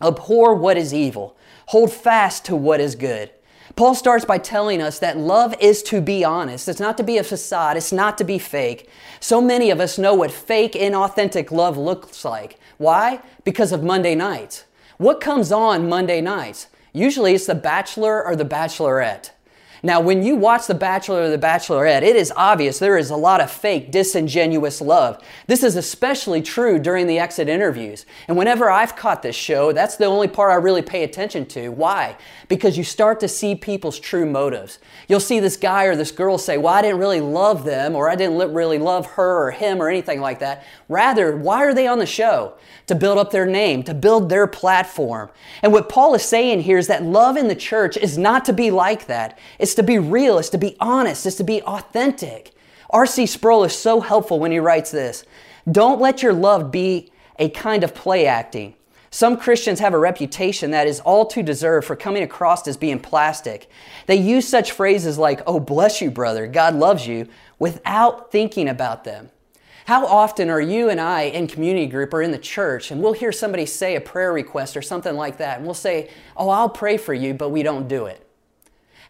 abhor 0.01 0.55
what 0.55 0.77
is 0.77 0.93
evil, 0.93 1.35
hold 1.67 1.91
fast 1.91 2.45
to 2.45 2.55
what 2.55 2.79
is 2.79 2.95
good. 2.95 3.31
Paul 3.75 3.95
starts 3.95 4.23
by 4.23 4.37
telling 4.37 4.81
us 4.81 4.99
that 4.99 5.17
love 5.17 5.55
is 5.59 5.81
to 5.83 5.99
be 5.99 6.23
honest. 6.23 6.67
It's 6.67 6.79
not 6.79 6.95
to 6.97 7.03
be 7.03 7.17
a 7.17 7.23
facade. 7.23 7.75
It's 7.75 7.91
not 7.91 8.17
to 8.19 8.23
be 8.23 8.37
fake. 8.37 8.87
So 9.19 9.41
many 9.41 9.71
of 9.71 9.79
us 9.79 9.97
know 9.97 10.13
what 10.13 10.31
fake, 10.31 10.73
inauthentic 10.73 11.49
love 11.49 11.75
looks 11.75 12.23
like. 12.23 12.59
Why? 12.77 13.21
Because 13.43 13.71
of 13.71 13.83
Monday 13.83 14.13
nights. 14.13 14.65
What 14.97 15.21
comes 15.21 15.51
on 15.51 15.89
Monday 15.89 16.21
nights? 16.21 16.67
Usually 16.91 17.33
it's 17.33 17.47
The 17.47 17.55
Bachelor 17.55 18.23
or 18.23 18.35
The 18.35 18.45
Bachelorette. 18.45 19.31
Now, 19.85 19.99
when 19.99 20.23
you 20.23 20.37
watch 20.37 20.67
The 20.67 20.75
Bachelor 20.75 21.23
or 21.23 21.29
The 21.29 21.37
Bachelorette, 21.37 22.03
it 22.03 22.15
is 22.15 22.31
obvious 22.37 22.79
there 22.79 22.97
is 22.97 23.09
a 23.09 23.17
lot 23.17 23.41
of 23.41 23.51
fake, 23.51 23.91
disingenuous 23.91 24.79
love. 24.79 25.21
This 25.47 25.61
is 25.61 25.75
especially 25.75 26.41
true 26.41 26.79
during 26.79 27.05
the 27.05 27.19
exit 27.19 27.49
interviews. 27.49 28.05
And 28.29 28.37
whenever 28.37 28.69
I've 28.69 28.95
caught 28.95 29.23
this 29.23 29.35
show, 29.35 29.73
that's 29.73 29.97
the 29.97 30.05
only 30.05 30.29
part 30.29 30.53
I 30.53 30.55
really 30.55 30.81
pay 30.81 31.03
attention 31.03 31.45
to. 31.47 31.67
Why? 31.67 32.15
Because 32.47 32.77
you 32.77 32.85
start 32.85 33.19
to 33.19 33.27
see 33.27 33.55
people's 33.55 33.99
true 33.99 34.25
motives. 34.25 34.79
You'll 35.09 35.19
see 35.19 35.41
this 35.41 35.57
guy 35.57 35.83
or 35.83 35.97
this 35.97 36.11
girl 36.11 36.37
say, 36.37 36.57
Well, 36.57 36.73
I 36.73 36.81
didn't 36.81 36.99
really 36.99 37.19
love 37.19 37.65
them, 37.65 37.93
or 37.93 38.09
I 38.09 38.15
didn't 38.15 38.53
really 38.53 38.77
love 38.77 39.05
her 39.05 39.47
or 39.47 39.51
him 39.51 39.81
or 39.81 39.89
anything 39.89 40.21
like 40.21 40.39
that. 40.39 40.65
Rather, 40.87 41.35
why 41.35 41.65
are 41.65 41.73
they 41.73 41.87
on 41.87 41.99
the 41.99 42.05
show? 42.05 42.53
To 42.87 42.95
build 42.95 43.17
up 43.17 43.31
their 43.31 43.45
name, 43.45 43.83
to 43.83 43.93
build 43.93 44.29
their 44.29 44.47
platform. 44.47 45.29
And 45.61 45.73
what 45.73 45.89
Paul 45.89 46.15
is 46.15 46.23
saying 46.23 46.61
here 46.61 46.77
is 46.77 46.87
that 46.87 47.03
love 47.03 47.35
in 47.35 47.49
the 47.49 47.55
church 47.55 47.97
is 47.97 48.17
not 48.17 48.45
to 48.45 48.53
be 48.53 48.71
like 48.71 49.07
that. 49.07 49.37
It's 49.59 49.72
to 49.75 49.83
be 49.83 49.99
real, 49.99 50.37
it's 50.37 50.49
to 50.49 50.57
be 50.57 50.75
honest, 50.79 51.25
it's 51.25 51.37
to 51.37 51.43
be 51.43 51.61
authentic. 51.63 52.53
R.C. 52.89 53.25
Sproul 53.25 53.63
is 53.63 53.77
so 53.77 54.01
helpful 54.01 54.39
when 54.39 54.51
he 54.51 54.59
writes 54.59 54.91
this 54.91 55.25
Don't 55.69 55.99
let 55.99 56.21
your 56.21 56.33
love 56.33 56.71
be 56.71 57.11
a 57.39 57.49
kind 57.49 57.83
of 57.83 57.95
play 57.95 58.27
acting. 58.27 58.75
Some 59.09 59.37
Christians 59.37 59.79
have 59.79 59.93
a 59.93 59.99
reputation 59.99 60.71
that 60.71 60.87
is 60.87 60.99
all 60.99 61.27
too 61.27 61.43
deserved 61.43 61.85
for 61.85 61.95
coming 61.95 62.23
across 62.23 62.67
as 62.67 62.77
being 62.77 62.99
plastic. 62.99 63.69
They 64.07 64.15
use 64.15 64.47
such 64.47 64.71
phrases 64.71 65.19
like, 65.19 65.41
oh, 65.45 65.59
bless 65.59 66.01
you, 66.01 66.09
brother, 66.09 66.47
God 66.47 66.73
loves 66.73 67.05
you, 67.05 67.27
without 67.59 68.31
thinking 68.31 68.67
about 68.67 69.03
them. 69.03 69.29
How 69.85 70.07
often 70.07 70.49
are 70.49 70.61
you 70.61 70.89
and 70.89 70.99
I 70.99 71.23
in 71.23 71.45
community 71.45 71.85
group 71.85 72.13
or 72.13 72.21
in 72.21 72.31
the 72.31 72.39
church 72.39 72.89
and 72.89 73.03
we'll 73.03 73.13
hear 73.13 73.31
somebody 73.31 73.65
say 73.65 73.95
a 73.95 74.01
prayer 74.01 74.33
request 74.33 74.75
or 74.77 74.81
something 74.81 75.15
like 75.15 75.37
that 75.37 75.57
and 75.57 75.65
we'll 75.65 75.75
say, 75.75 76.09
oh, 76.37 76.49
I'll 76.49 76.69
pray 76.69 76.97
for 76.97 77.13
you, 77.13 77.33
but 77.33 77.49
we 77.49 77.63
don't 77.63 77.87
do 77.87 78.05
it. 78.05 78.27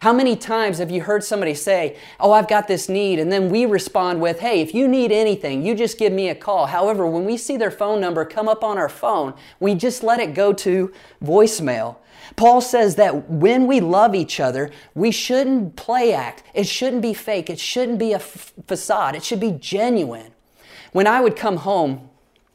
How 0.04 0.12
many 0.12 0.36
times 0.36 0.76
have 0.80 0.90
you 0.90 1.00
heard 1.00 1.24
somebody 1.24 1.54
say, 1.54 1.96
Oh, 2.20 2.32
I've 2.32 2.46
got 2.46 2.68
this 2.68 2.90
need, 2.90 3.18
and 3.18 3.32
then 3.32 3.48
we 3.48 3.64
respond 3.64 4.20
with, 4.20 4.40
Hey, 4.40 4.60
if 4.60 4.74
you 4.74 4.86
need 4.86 5.10
anything, 5.10 5.64
you 5.64 5.74
just 5.74 5.98
give 5.98 6.12
me 6.12 6.28
a 6.28 6.34
call. 6.34 6.66
However, 6.66 7.06
when 7.06 7.24
we 7.24 7.38
see 7.38 7.56
their 7.56 7.70
phone 7.70 8.02
number 8.02 8.26
come 8.26 8.46
up 8.46 8.62
on 8.62 8.76
our 8.76 8.90
phone, 8.90 9.32
we 9.60 9.74
just 9.74 10.02
let 10.02 10.20
it 10.20 10.34
go 10.34 10.52
to 10.52 10.92
voicemail. 11.22 11.96
Paul 12.36 12.60
says 12.60 12.96
that 12.96 13.30
when 13.30 13.66
we 13.66 13.80
love 13.80 14.14
each 14.14 14.40
other, 14.40 14.70
we 14.94 15.10
shouldn't 15.10 15.74
play 15.76 16.12
act. 16.12 16.42
It 16.52 16.66
shouldn't 16.66 17.00
be 17.00 17.14
fake. 17.14 17.48
It 17.48 17.58
shouldn't 17.58 17.98
be 17.98 18.12
a 18.12 18.16
f- 18.16 18.52
facade. 18.66 19.16
It 19.16 19.24
should 19.24 19.40
be 19.40 19.52
genuine. 19.52 20.34
When 20.92 21.06
I 21.06 21.22
would 21.22 21.34
come 21.34 21.56
home, 21.56 22.10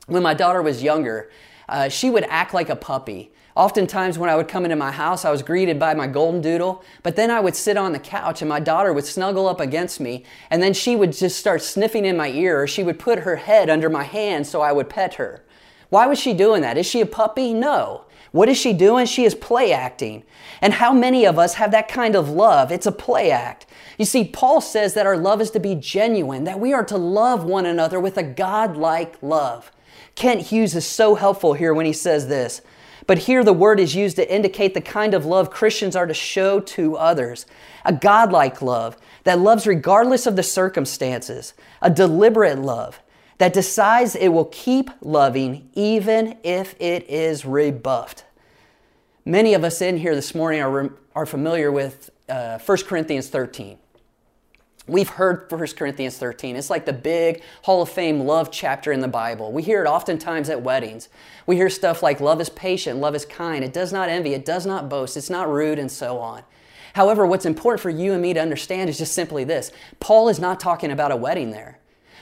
when 0.06 0.22
my 0.22 0.36
daughter 0.36 0.62
was 0.62 0.84
younger, 0.84 1.32
uh, 1.68 1.90
she 1.90 2.12
would 2.12 2.26
act 2.26 2.54
like 2.54 2.70
a 2.70 2.76
puppy. 2.76 3.32
Oftentimes, 3.56 4.18
when 4.18 4.30
I 4.30 4.36
would 4.36 4.48
come 4.48 4.64
into 4.64 4.76
my 4.76 4.92
house, 4.92 5.26
I 5.26 5.32
was 5.32 5.42
greeted 5.42 5.80
by 5.80 5.94
my 5.94 6.08
golden 6.08 6.40
doodle, 6.40 6.84
but 7.04 7.16
then 7.16 7.30
I 7.30 7.40
would 7.40 7.56
sit 7.56 7.78
on 7.78 7.92
the 7.92 8.00
couch 8.00 8.42
and 8.42 8.50
my 8.50 8.60
daughter 8.60 8.94
would 8.94 9.06
snuggle 9.06 9.48
up 9.48 9.60
against 9.60 10.00
me, 10.00 10.24
and 10.50 10.62
then 10.62 10.74
she 10.74 10.96
would 10.96 11.12
just 11.12 11.38
start 11.38 11.62
sniffing 11.62 12.06
in 12.06 12.16
my 12.16 12.30
ear, 12.30 12.62
or 12.62 12.68
she 12.68 12.84
would 12.84 13.00
put 13.00 13.20
her 13.20 13.38
head 13.38 13.70
under 13.70 13.90
my 13.90 14.04
hand 14.04 14.48
so 14.48 14.62
I 14.62 14.72
would 14.72 14.90
pet 14.90 15.16
her. 15.16 15.44
Why 15.90 16.06
was 16.06 16.20
she 16.20 16.34
doing 16.34 16.62
that? 16.62 16.78
Is 16.78 16.86
she 16.86 17.02
a 17.02 17.06
puppy? 17.06 17.54
No. 17.54 18.06
What 18.32 18.48
is 18.48 18.58
she 18.58 18.74
doing? 18.74 19.08
She 19.08 19.26
is 19.26 19.34
play 19.34 19.74
acting. 19.74 20.24
And 20.62 20.74
how 20.74 20.94
many 20.94 21.26
of 21.26 21.40
us 21.40 21.56
have 21.56 21.72
that 21.72 21.88
kind 21.88 22.16
of 22.16 22.30
love? 22.30 22.72
It's 22.72 22.86
a 22.86 22.92
play 22.92 23.32
act. 23.32 23.66
You 23.98 24.06
see, 24.06 24.24
Paul 24.24 24.62
says 24.62 24.94
that 24.94 25.08
our 25.08 25.18
love 25.18 25.42
is 25.42 25.50
to 25.52 25.60
be 25.60 25.74
genuine, 25.74 26.44
that 26.44 26.60
we 26.60 26.72
are 26.72 26.86
to 26.86 26.98
love 26.98 27.44
one 27.44 27.66
another 27.66 28.00
with 28.00 28.18
a 28.18 28.24
God-like 28.24 29.22
love. 29.24 29.72
Kent 30.14 30.42
Hughes 30.42 30.76
is 30.76 30.86
so 30.86 31.16
helpful 31.16 31.54
here 31.54 31.74
when 31.74 31.88
he 31.88 31.94
says 31.94 32.28
this. 32.28 32.62
But 33.10 33.18
here 33.18 33.44
the 33.44 33.54
word 33.54 33.80
is 33.80 33.96
used 33.96 34.18
to 34.18 34.32
indicate 34.32 34.76
the 34.76 34.82
kind 34.82 35.16
of 35.16 35.26
love 35.26 35.50
Christians 35.50 35.96
are 35.96 36.06
to 36.06 36.14
show 36.14 36.60
to 36.60 36.96
others. 36.96 37.48
A 37.84 37.92
godlike 37.92 38.62
love 38.62 38.98
that 39.24 39.40
loves 39.40 39.66
regardless 39.66 40.28
of 40.28 40.36
the 40.36 40.44
circumstances, 40.44 41.56
a 41.82 41.90
deliberate 41.90 42.60
love 42.60 43.02
that 43.40 43.52
decides 43.52 44.16
it 44.16 44.28
will 44.28 44.46
keep 44.46 44.92
loving 45.02 45.72
even 45.74 46.38
if 46.44 46.76
it 46.80 47.10
is 47.10 47.46
rebuffed. 47.46 48.26
Many 49.26 49.56
of 49.56 49.64
us 49.64 49.82
in 49.82 49.98
here 49.98 50.14
this 50.14 50.36
morning 50.36 50.62
are, 50.62 50.94
are 51.16 51.26
familiar 51.26 51.72
with 51.72 52.12
uh, 52.30 52.60
1 52.60 52.78
Corinthians 52.86 53.28
13. 53.28 53.80
We've 54.90 55.10
heard 55.10 55.52
1 55.52 55.68
Corinthians 55.78 56.18
13. 56.18 56.56
It's 56.56 56.72
like 56.72 56.86
the 56.86 56.94
big 56.94 57.44
Hall 57.62 57.84
of 57.84 57.90
Fame 57.90 58.22
love 58.22 58.52
chapter 58.52 58.92
in 58.92 59.02
the 59.02 59.08
Bible. 59.08 59.52
We 59.52 59.62
hear 59.62 59.84
it 59.84 59.88
oftentimes 59.88 60.50
at 60.50 60.64
weddings. 60.64 61.10
We 61.46 61.56
hear 61.56 61.70
stuff 61.70 62.02
like 62.02 62.20
love 62.20 62.42
is 62.42 62.50
patient, 62.50 63.00
love 63.00 63.14
is 63.14 63.26
kind, 63.26 63.64
it 63.64 63.72
does 63.72 63.94
not 63.94 64.10
envy, 64.10 64.34
it 64.34 64.46
does 64.46 64.66
not 64.66 64.90
boast, 64.90 65.16
it's 65.16 65.30
not 65.30 65.48
rude, 65.48 65.78
and 65.78 65.92
so 65.92 66.18
on. 66.18 66.42
However, 66.94 67.28
what's 67.28 67.46
important 67.46 67.82
for 67.82 67.92
you 67.92 68.14
and 68.14 68.22
me 68.22 68.34
to 68.34 68.42
understand 68.42 68.90
is 68.90 68.98
just 68.98 69.14
simply 69.14 69.44
this 69.44 69.72
Paul 70.00 70.28
is 70.28 70.40
not 70.40 70.60
talking 70.60 70.92
about 70.92 71.12
a 71.12 71.16
wedding 71.16 71.52
there. 71.52 71.80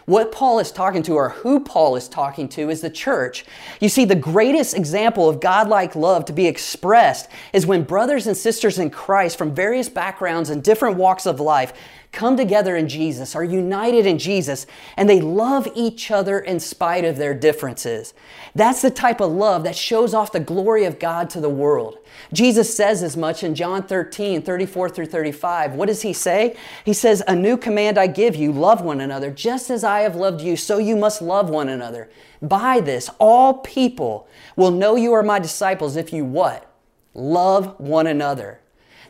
What 0.07 0.31
Paul 0.31 0.59
is 0.59 0.71
talking 0.71 1.03
to, 1.03 1.15
or 1.15 1.29
who 1.29 1.59
Paul 1.59 1.97
is 1.97 2.07
talking 2.07 2.47
to, 2.49 2.69
is 2.69 2.79
the 2.79 2.89
church. 2.89 3.43
You 3.81 3.89
see, 3.89 4.05
the 4.05 4.15
greatest 4.15 4.73
example 4.73 5.27
of 5.27 5.41
godlike 5.41 5.97
love 5.97 6.23
to 6.25 6.33
be 6.33 6.47
expressed 6.47 7.29
is 7.51 7.67
when 7.67 7.83
brothers 7.83 8.25
and 8.25 8.37
sisters 8.37 8.79
in 8.79 8.89
Christ 8.89 9.37
from 9.37 9.53
various 9.53 9.89
backgrounds 9.89 10.49
and 10.49 10.63
different 10.63 10.95
walks 10.95 11.25
of 11.25 11.41
life 11.41 11.73
come 12.17 12.35
together 12.35 12.75
in 12.75 12.89
Jesus, 12.89 13.35
are 13.35 13.43
united 13.43 14.07
in 14.07 14.17
Jesus, 14.17 14.65
and 14.97 15.07
they 15.07 15.21
love 15.21 15.67
each 15.75 16.09
other 16.09 16.39
in 16.39 16.59
spite 16.59 17.05
of 17.05 17.17
their 17.17 17.35
differences. 17.35 18.15
That's 18.55 18.81
the 18.81 18.89
type 18.89 19.21
of 19.21 19.31
love 19.31 19.63
that 19.65 19.75
shows 19.75 20.15
off 20.15 20.31
the 20.31 20.39
glory 20.39 20.83
of 20.85 20.97
God 20.97 21.29
to 21.29 21.39
the 21.39 21.47
world. 21.47 21.99
Jesus 22.33 22.75
says 22.75 23.03
as 23.03 23.15
much 23.15 23.43
in 23.43 23.53
John 23.53 23.83
13, 23.83 24.41
34 24.41 24.89
through 24.89 25.05
35. 25.05 25.73
What 25.73 25.85
does 25.85 26.01
he 26.01 26.11
say? 26.11 26.57
He 26.83 26.93
says, 26.93 27.21
A 27.27 27.35
new 27.35 27.55
command 27.55 27.99
I 27.99 28.07
give 28.07 28.35
you, 28.35 28.51
love 28.51 28.81
one 28.81 28.99
another. 28.99 29.29
Just 29.29 29.69
as 29.69 29.83
I 29.83 29.99
have 29.99 30.15
loved 30.15 30.41
you, 30.41 30.57
so 30.57 30.79
you 30.79 30.95
must 30.95 31.21
love 31.21 31.51
one 31.51 31.69
another. 31.69 32.09
By 32.41 32.79
this, 32.79 33.11
all 33.19 33.59
people 33.59 34.27
will 34.55 34.71
know 34.71 34.95
you 34.95 35.13
are 35.13 35.21
my 35.21 35.37
disciples 35.37 35.95
if 35.95 36.11
you 36.11 36.25
what? 36.25 36.67
Love 37.13 37.79
one 37.79 38.07
another. 38.07 38.59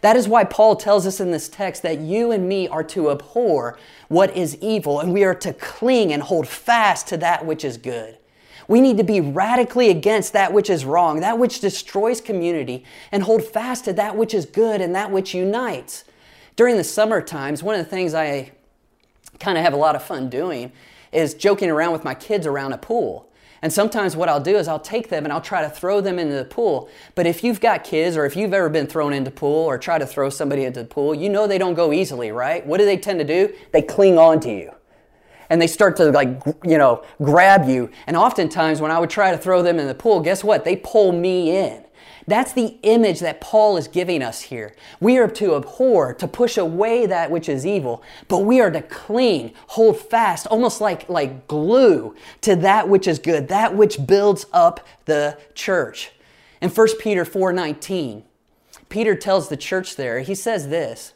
That 0.01 0.15
is 0.15 0.27
why 0.27 0.43
Paul 0.43 0.75
tells 0.75 1.05
us 1.07 1.19
in 1.19 1.31
this 1.31 1.49
text 1.49 1.81
that 1.83 1.99
you 1.99 2.31
and 2.31 2.47
me 2.47 2.67
are 2.67 2.83
to 2.85 3.11
abhor 3.11 3.77
what 4.07 4.35
is 4.35 4.57
evil 4.57 4.99
and 4.99 5.13
we 5.13 5.23
are 5.23 5.35
to 5.35 5.53
cling 5.53 6.13
and 6.13 6.21
hold 6.21 6.47
fast 6.47 7.07
to 7.07 7.17
that 7.17 7.45
which 7.45 7.65
is 7.65 7.77
good. 7.77 8.17
We 8.67 8.81
need 8.81 8.97
to 8.97 9.03
be 9.03 9.21
radically 9.21 9.89
against 9.89 10.33
that 10.33 10.51
which 10.51 10.69
is 10.69 10.83
wrong, 10.83 11.21
that 11.21 11.39
which 11.39 11.61
destroys 11.61 12.19
community, 12.19 12.83
and 13.11 13.23
hold 13.23 13.43
fast 13.43 13.85
to 13.85 13.93
that 13.93 14.17
which 14.17 14.33
is 14.33 14.45
good 14.45 14.81
and 14.81 14.93
that 14.93 15.09
which 15.09 15.33
unites. 15.33 16.03
During 16.55 16.75
the 16.75 16.83
summer 16.83 17.21
times, 17.21 17.63
one 17.63 17.75
of 17.75 17.85
the 17.85 17.89
things 17.89 18.13
I 18.13 18.51
kind 19.39 19.57
of 19.57 19.63
have 19.63 19.73
a 19.73 19.77
lot 19.77 19.95
of 19.95 20.03
fun 20.03 20.29
doing 20.29 20.71
is 21.11 21.33
joking 21.33 21.69
around 21.69 21.93
with 21.93 22.03
my 22.03 22.13
kids 22.13 22.45
around 22.45 22.73
a 22.73 22.77
pool. 22.77 23.26
And 23.61 23.71
sometimes 23.73 24.15
what 24.15 24.29
I'll 24.29 24.39
do 24.39 24.57
is 24.57 24.67
I'll 24.67 24.79
take 24.79 25.09
them 25.09 25.23
and 25.23 25.33
I'll 25.33 25.41
try 25.41 25.61
to 25.61 25.69
throw 25.69 26.01
them 26.01 26.19
into 26.19 26.35
the 26.35 26.45
pool. 26.45 26.89
But 27.15 27.25
if 27.25 27.43
you've 27.43 27.59
got 27.59 27.83
kids 27.83 28.15
or 28.15 28.25
if 28.25 28.35
you've 28.35 28.53
ever 28.53 28.69
been 28.69 28.87
thrown 28.87 29.13
into 29.13 29.31
pool 29.31 29.65
or 29.65 29.77
try 29.77 29.97
to 29.97 30.05
throw 30.05 30.29
somebody 30.29 30.63
into 30.63 30.81
the 30.81 30.87
pool, 30.87 31.15
you 31.15 31.29
know 31.29 31.47
they 31.47 31.57
don't 31.57 31.73
go 31.73 31.91
easily, 31.91 32.31
right? 32.31 32.65
What 32.65 32.77
do 32.77 32.85
they 32.85 32.97
tend 32.97 33.19
to 33.19 33.25
do? 33.25 33.53
They 33.71 33.81
cling 33.81 34.17
on 34.17 34.39
to 34.41 34.51
you 34.51 34.71
and 35.49 35.61
they 35.61 35.67
start 35.67 35.95
to 35.97 36.11
like 36.11 36.41
you 36.63 36.77
know 36.77 37.03
grab 37.21 37.67
you 37.67 37.89
and 38.05 38.17
oftentimes 38.17 38.81
when 38.81 38.91
i 38.91 38.99
would 38.99 39.09
try 39.09 39.31
to 39.31 39.37
throw 39.37 39.61
them 39.61 39.79
in 39.79 39.87
the 39.87 39.95
pool 39.95 40.19
guess 40.19 40.43
what 40.43 40.65
they 40.65 40.75
pull 40.75 41.11
me 41.11 41.55
in 41.55 41.83
that's 42.27 42.53
the 42.53 42.77
image 42.83 43.21
that 43.21 43.41
paul 43.41 43.77
is 43.77 43.87
giving 43.87 44.21
us 44.21 44.41
here. 44.41 44.75
We 44.99 45.17
are 45.17 45.29
to 45.29 45.55
abhor 45.55 46.13
to 46.15 46.27
push 46.27 46.57
away 46.57 47.05
that 47.05 47.31
which 47.31 47.47
is 47.49 47.65
evil 47.65 48.03
but 48.27 48.39
we 48.39 48.59
are 48.59 48.69
to 48.69 48.81
cling 48.81 49.53
hold 49.67 49.99
fast 49.99 50.45
almost 50.47 50.81
like 50.81 51.07
like 51.09 51.47
glue 51.47 52.15
to 52.41 52.55
that 52.57 52.89
which 52.89 53.07
is 53.07 53.19
good 53.19 53.47
that 53.47 53.75
which 53.75 54.05
builds 54.05 54.45
up 54.53 54.85
the 55.05 55.37
church. 55.55 56.11
In 56.61 56.69
1 56.69 56.87
peter 56.99 57.25
4.19 57.25 58.23
peter 58.89 59.15
tells 59.15 59.49
the 59.49 59.57
church 59.57 59.95
there 59.95 60.19
he 60.19 60.35
says 60.35 60.67
this 60.67 61.13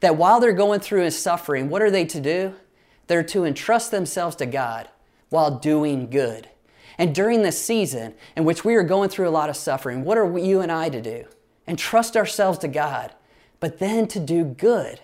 that 0.00 0.16
while 0.16 0.40
they're 0.40 0.52
going 0.52 0.80
through 0.80 1.04
his 1.04 1.18
suffering 1.18 1.70
what 1.70 1.82
are 1.82 1.90
they 1.90 2.04
to 2.04 2.20
do? 2.20 2.54
They're 3.06 3.22
to 3.24 3.44
entrust 3.44 3.90
themselves 3.90 4.36
to 4.36 4.46
God 4.46 4.88
while 5.30 5.58
doing 5.58 6.10
good. 6.10 6.48
And 6.98 7.14
during 7.14 7.42
this 7.42 7.62
season 7.62 8.14
in 8.36 8.44
which 8.44 8.64
we 8.64 8.74
are 8.74 8.82
going 8.82 9.08
through 9.08 9.28
a 9.28 9.30
lot 9.30 9.48
of 9.48 9.56
suffering, 9.56 10.04
what 10.04 10.18
are 10.18 10.36
you 10.36 10.60
and 10.60 10.70
I 10.70 10.88
to 10.88 11.00
do? 11.00 11.24
Entrust 11.66 12.16
ourselves 12.16 12.58
to 12.58 12.68
God, 12.68 13.14
but 13.60 13.78
then 13.78 14.08
to 14.08 14.20
do 14.20 14.44
good. 14.44 15.00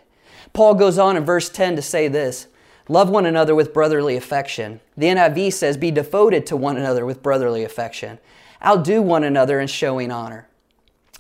Paul 0.52 0.74
goes 0.74 0.98
on 0.98 1.16
in 1.16 1.24
verse 1.24 1.48
10 1.48 1.76
to 1.76 1.82
say 1.82 2.08
this 2.08 2.48
Love 2.88 3.08
one 3.08 3.24
another 3.24 3.54
with 3.54 3.72
brotherly 3.72 4.16
affection. 4.16 4.80
The 4.96 5.06
NIV 5.06 5.52
says, 5.52 5.76
Be 5.76 5.90
devoted 5.90 6.46
to 6.46 6.56
one 6.56 6.76
another 6.76 7.06
with 7.06 7.22
brotherly 7.22 7.64
affection. 7.64 8.18
Outdo 8.64 9.00
one 9.00 9.24
another 9.24 9.60
in 9.60 9.68
showing 9.68 10.10
honor. 10.10 10.48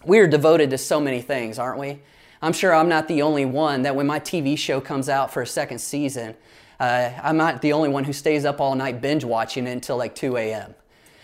We 0.04 0.18
are 0.18 0.26
devoted 0.26 0.70
to 0.70 0.78
so 0.78 1.00
many 1.00 1.22
things, 1.22 1.58
aren't 1.58 1.78
we? 1.78 2.00
I'm 2.42 2.52
sure 2.52 2.74
I'm 2.74 2.88
not 2.88 3.08
the 3.08 3.22
only 3.22 3.46
one 3.46 3.82
that 3.82 3.96
when 3.96 4.06
my 4.06 4.20
TV 4.20 4.58
show 4.58 4.80
comes 4.80 5.08
out 5.08 5.32
for 5.32 5.40
a 5.40 5.46
second 5.46 5.78
season, 5.78 6.34
uh, 6.80 7.10
I'm 7.22 7.36
not 7.36 7.62
the 7.62 7.72
only 7.72 7.88
one 7.88 8.04
who 8.04 8.12
stays 8.12 8.44
up 8.44 8.60
all 8.60 8.74
night 8.74 9.00
binge 9.00 9.24
watching 9.24 9.66
it 9.66 9.72
until 9.72 9.96
like 9.96 10.14
2 10.14 10.36
a.m. 10.36 10.74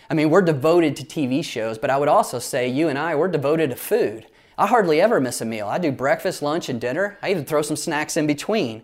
I 0.09 0.13
mean, 0.13 0.29
we're 0.29 0.41
devoted 0.41 0.95
to 0.97 1.03
TV 1.03 1.43
shows, 1.43 1.77
but 1.77 1.89
I 1.89 1.97
would 1.97 2.09
also 2.09 2.39
say 2.39 2.67
you 2.67 2.89
and 2.89 2.97
I, 2.97 3.15
we're 3.15 3.29
devoted 3.29 3.69
to 3.69 3.75
food. 3.75 4.27
I 4.57 4.67
hardly 4.67 5.01
ever 5.01 5.19
miss 5.19 5.41
a 5.41 5.45
meal. 5.45 5.67
I 5.67 5.77
do 5.77 5.91
breakfast, 5.91 6.41
lunch, 6.41 6.69
and 6.69 6.79
dinner. 6.79 7.17
I 7.21 7.31
even 7.31 7.45
throw 7.45 7.61
some 7.61 7.77
snacks 7.77 8.17
in 8.17 8.27
between. 8.27 8.83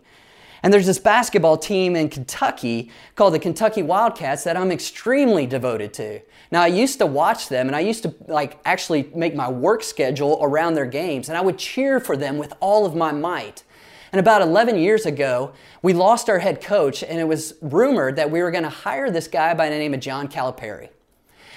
And 0.63 0.73
there's 0.73 0.85
this 0.85 0.99
basketball 0.99 1.57
team 1.57 1.95
in 1.95 2.09
Kentucky 2.09 2.91
called 3.15 3.33
the 3.33 3.39
Kentucky 3.39 3.83
Wildcats 3.83 4.43
that 4.43 4.57
I'm 4.57 4.71
extremely 4.71 5.45
devoted 5.45 5.93
to. 5.95 6.21
Now 6.51 6.61
I 6.61 6.67
used 6.67 6.97
to 6.99 7.05
watch 7.05 7.49
them 7.49 7.67
and 7.67 7.75
I 7.75 7.81
used 7.81 8.03
to 8.03 8.15
like 8.27 8.59
actually 8.65 9.09
make 9.13 9.35
my 9.35 9.49
work 9.49 9.83
schedule 9.83 10.39
around 10.41 10.73
their 10.73 10.85
games 10.85 11.29
and 11.29 11.37
I 11.37 11.41
would 11.41 11.57
cheer 11.57 11.99
for 11.99 12.17
them 12.17 12.37
with 12.37 12.53
all 12.59 12.85
of 12.85 12.95
my 12.95 13.11
might. 13.11 13.63
And 14.11 14.19
about 14.19 14.41
11 14.41 14.77
years 14.77 15.05
ago, 15.05 15.53
we 15.81 15.93
lost 15.93 16.29
our 16.29 16.39
head 16.39 16.61
coach, 16.61 17.03
and 17.03 17.19
it 17.19 17.27
was 17.27 17.55
rumored 17.61 18.15
that 18.15 18.31
we 18.31 18.41
were 18.41 18.51
going 18.51 18.63
to 18.63 18.69
hire 18.69 19.11
this 19.11 19.27
guy 19.27 19.53
by 19.53 19.69
the 19.69 19.77
name 19.77 19.93
of 19.93 19.99
John 19.99 20.27
Calipari. 20.27 20.89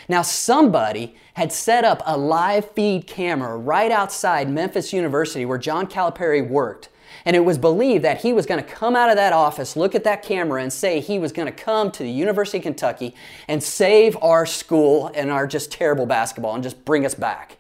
Now, 0.09 0.23
somebody 0.23 1.14
had 1.35 1.52
set 1.52 1.85
up 1.85 2.02
a 2.04 2.19
live 2.19 2.73
feed 2.73 3.07
camera 3.07 3.57
right 3.57 3.92
outside 3.92 4.50
Memphis 4.50 4.92
University 4.92 5.47
where 5.47 5.59
John 5.59 5.87
Calipari 5.87 6.47
worked. 6.47 6.88
And 7.25 7.37
it 7.37 7.40
was 7.40 7.59
believed 7.59 8.04
that 8.04 8.23
he 8.23 8.33
was 8.33 8.47
going 8.47 8.62
to 8.62 8.69
come 8.69 8.97
out 8.97 9.11
of 9.11 9.16
that 9.16 9.33
office, 9.33 9.76
look 9.76 9.95
at 9.95 10.04
that 10.04 10.23
camera, 10.23 10.62
and 10.62 10.73
say 10.73 11.00
he 11.00 11.19
was 11.19 11.33
going 11.33 11.47
to 11.47 11.52
come 11.52 11.90
to 11.92 12.02
the 12.02 12.11
University 12.11 12.59
of 12.59 12.64
Kentucky 12.64 13.14
and 13.47 13.62
save 13.62 14.16
our 14.23 14.47
school 14.47 15.11
and 15.14 15.30
our 15.30 15.47
just 15.47 15.71
terrible 15.71 16.07
basketball 16.07 16.54
and 16.54 16.62
just 16.62 16.85
bring 16.85 17.04
us 17.04 17.14
back. 17.14 17.59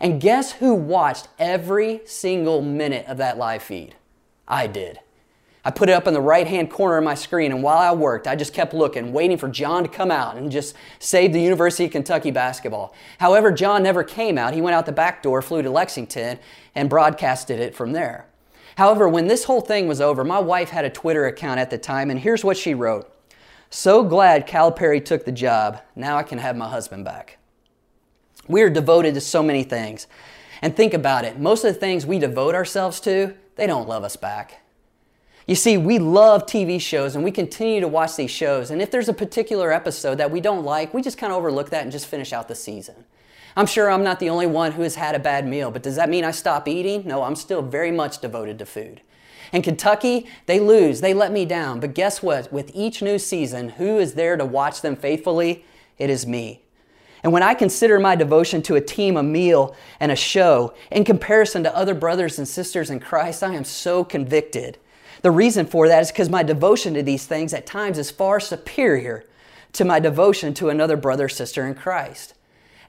And 0.00 0.20
guess 0.20 0.52
who 0.52 0.74
watched 0.74 1.28
every 1.38 2.00
single 2.04 2.62
minute 2.62 3.06
of 3.06 3.16
that 3.18 3.38
live 3.38 3.62
feed? 3.62 3.94
I 4.48 4.66
did. 4.66 5.00
I 5.66 5.72
put 5.72 5.88
it 5.88 5.92
up 5.94 6.06
in 6.06 6.14
the 6.14 6.20
right 6.20 6.46
hand 6.46 6.70
corner 6.70 6.96
of 6.96 7.02
my 7.02 7.16
screen, 7.16 7.50
and 7.50 7.60
while 7.60 7.78
I 7.78 7.92
worked, 7.92 8.28
I 8.28 8.36
just 8.36 8.54
kept 8.54 8.72
looking, 8.72 9.12
waiting 9.12 9.36
for 9.36 9.48
John 9.48 9.82
to 9.82 9.88
come 9.88 10.12
out 10.12 10.36
and 10.36 10.52
just 10.52 10.76
save 11.00 11.32
the 11.32 11.40
University 11.40 11.86
of 11.86 11.90
Kentucky 11.90 12.30
basketball. 12.30 12.94
However, 13.18 13.50
John 13.50 13.82
never 13.82 14.04
came 14.04 14.38
out. 14.38 14.54
He 14.54 14.60
went 14.60 14.76
out 14.76 14.86
the 14.86 14.92
back 14.92 15.24
door, 15.24 15.42
flew 15.42 15.62
to 15.62 15.70
Lexington, 15.70 16.38
and 16.76 16.88
broadcasted 16.88 17.58
it 17.58 17.74
from 17.74 17.92
there. 17.92 18.26
However, 18.76 19.08
when 19.08 19.26
this 19.26 19.42
whole 19.42 19.60
thing 19.60 19.88
was 19.88 20.00
over, 20.00 20.22
my 20.22 20.38
wife 20.38 20.70
had 20.70 20.84
a 20.84 20.90
Twitter 20.90 21.26
account 21.26 21.58
at 21.58 21.70
the 21.70 21.78
time, 21.78 22.10
and 22.10 22.20
here's 22.20 22.44
what 22.44 22.56
she 22.56 22.72
wrote 22.72 23.12
So 23.68 24.04
glad 24.04 24.46
Calipari 24.46 25.04
took 25.04 25.24
the 25.24 25.32
job. 25.32 25.80
Now 25.96 26.16
I 26.16 26.22
can 26.22 26.38
have 26.38 26.56
my 26.56 26.68
husband 26.68 27.04
back. 27.04 27.38
We 28.46 28.62
are 28.62 28.70
devoted 28.70 29.14
to 29.14 29.20
so 29.20 29.42
many 29.42 29.64
things. 29.64 30.06
And 30.62 30.76
think 30.76 30.94
about 30.94 31.24
it 31.24 31.40
most 31.40 31.64
of 31.64 31.74
the 31.74 31.80
things 31.80 32.06
we 32.06 32.20
devote 32.20 32.54
ourselves 32.54 33.00
to, 33.00 33.34
they 33.56 33.66
don't 33.66 33.88
love 33.88 34.04
us 34.04 34.16
back. 34.16 34.62
You 35.46 35.54
see, 35.54 35.76
we 35.76 35.98
love 35.98 36.46
TV 36.46 36.80
shows 36.80 37.14
and 37.14 37.22
we 37.22 37.30
continue 37.30 37.80
to 37.80 37.88
watch 37.88 38.16
these 38.16 38.30
shows. 38.30 38.70
And 38.70 38.82
if 38.82 38.90
there's 38.90 39.08
a 39.08 39.14
particular 39.14 39.72
episode 39.72 40.18
that 40.18 40.30
we 40.30 40.40
don't 40.40 40.64
like, 40.64 40.92
we 40.92 41.02
just 41.02 41.18
kind 41.18 41.32
of 41.32 41.38
overlook 41.38 41.70
that 41.70 41.82
and 41.82 41.92
just 41.92 42.06
finish 42.06 42.32
out 42.32 42.48
the 42.48 42.54
season. 42.54 43.04
I'm 43.56 43.66
sure 43.66 43.90
I'm 43.90 44.04
not 44.04 44.20
the 44.20 44.28
only 44.28 44.46
one 44.46 44.72
who 44.72 44.82
has 44.82 44.96
had 44.96 45.14
a 45.14 45.20
bad 45.20 45.46
meal, 45.46 45.70
but 45.70 45.82
does 45.82 45.96
that 45.96 46.10
mean 46.10 46.24
I 46.24 46.32
stop 46.32 46.68
eating? 46.68 47.06
No, 47.06 47.22
I'm 47.22 47.36
still 47.36 47.62
very 47.62 47.92
much 47.92 48.20
devoted 48.20 48.58
to 48.58 48.66
food. 48.66 49.00
In 49.52 49.62
Kentucky, 49.62 50.26
they 50.46 50.60
lose, 50.60 51.00
they 51.00 51.14
let 51.14 51.32
me 51.32 51.44
down. 51.46 51.80
But 51.80 51.94
guess 51.94 52.22
what? 52.22 52.52
With 52.52 52.70
each 52.74 53.00
new 53.00 53.18
season, 53.18 53.70
who 53.70 53.98
is 53.98 54.14
there 54.14 54.36
to 54.36 54.44
watch 54.44 54.82
them 54.82 54.96
faithfully? 54.96 55.64
It 55.96 56.10
is 56.10 56.26
me. 56.26 56.65
And 57.26 57.32
when 57.32 57.42
I 57.42 57.54
consider 57.54 57.98
my 57.98 58.14
devotion 58.14 58.62
to 58.62 58.76
a 58.76 58.80
team, 58.80 59.16
a 59.16 59.22
meal, 59.24 59.74
and 59.98 60.12
a 60.12 60.16
show 60.16 60.74
in 60.92 61.02
comparison 61.02 61.64
to 61.64 61.76
other 61.76 61.92
brothers 61.92 62.38
and 62.38 62.46
sisters 62.46 62.88
in 62.88 63.00
Christ, 63.00 63.42
I 63.42 63.54
am 63.54 63.64
so 63.64 64.04
convicted. 64.04 64.78
The 65.22 65.32
reason 65.32 65.66
for 65.66 65.88
that 65.88 66.02
is 66.02 66.12
because 66.12 66.30
my 66.30 66.44
devotion 66.44 66.94
to 66.94 67.02
these 67.02 67.26
things 67.26 67.52
at 67.52 67.66
times 67.66 67.98
is 67.98 68.12
far 68.12 68.38
superior 68.38 69.24
to 69.72 69.84
my 69.84 69.98
devotion 69.98 70.54
to 70.54 70.68
another 70.68 70.96
brother 70.96 71.28
sister 71.28 71.66
in 71.66 71.74
Christ. 71.74 72.34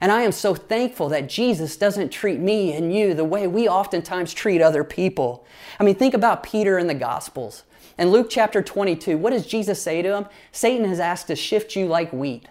And 0.00 0.12
I 0.12 0.22
am 0.22 0.30
so 0.30 0.54
thankful 0.54 1.08
that 1.08 1.28
Jesus 1.28 1.76
doesn't 1.76 2.10
treat 2.10 2.38
me 2.38 2.72
and 2.74 2.94
you 2.94 3.14
the 3.14 3.24
way 3.24 3.48
we 3.48 3.68
oftentimes 3.68 4.32
treat 4.32 4.62
other 4.62 4.84
people. 4.84 5.44
I 5.80 5.82
mean, 5.82 5.96
think 5.96 6.14
about 6.14 6.44
Peter 6.44 6.78
in 6.78 6.86
the 6.86 6.94
Gospels. 6.94 7.64
In 7.98 8.12
Luke 8.12 8.28
chapter 8.30 8.62
22, 8.62 9.18
what 9.18 9.30
does 9.30 9.48
Jesus 9.48 9.82
say 9.82 10.00
to 10.00 10.14
him? 10.14 10.26
Satan 10.52 10.84
has 10.84 11.00
asked 11.00 11.26
to 11.26 11.34
shift 11.34 11.74
you 11.74 11.88
like 11.88 12.12
wheat. 12.12 12.46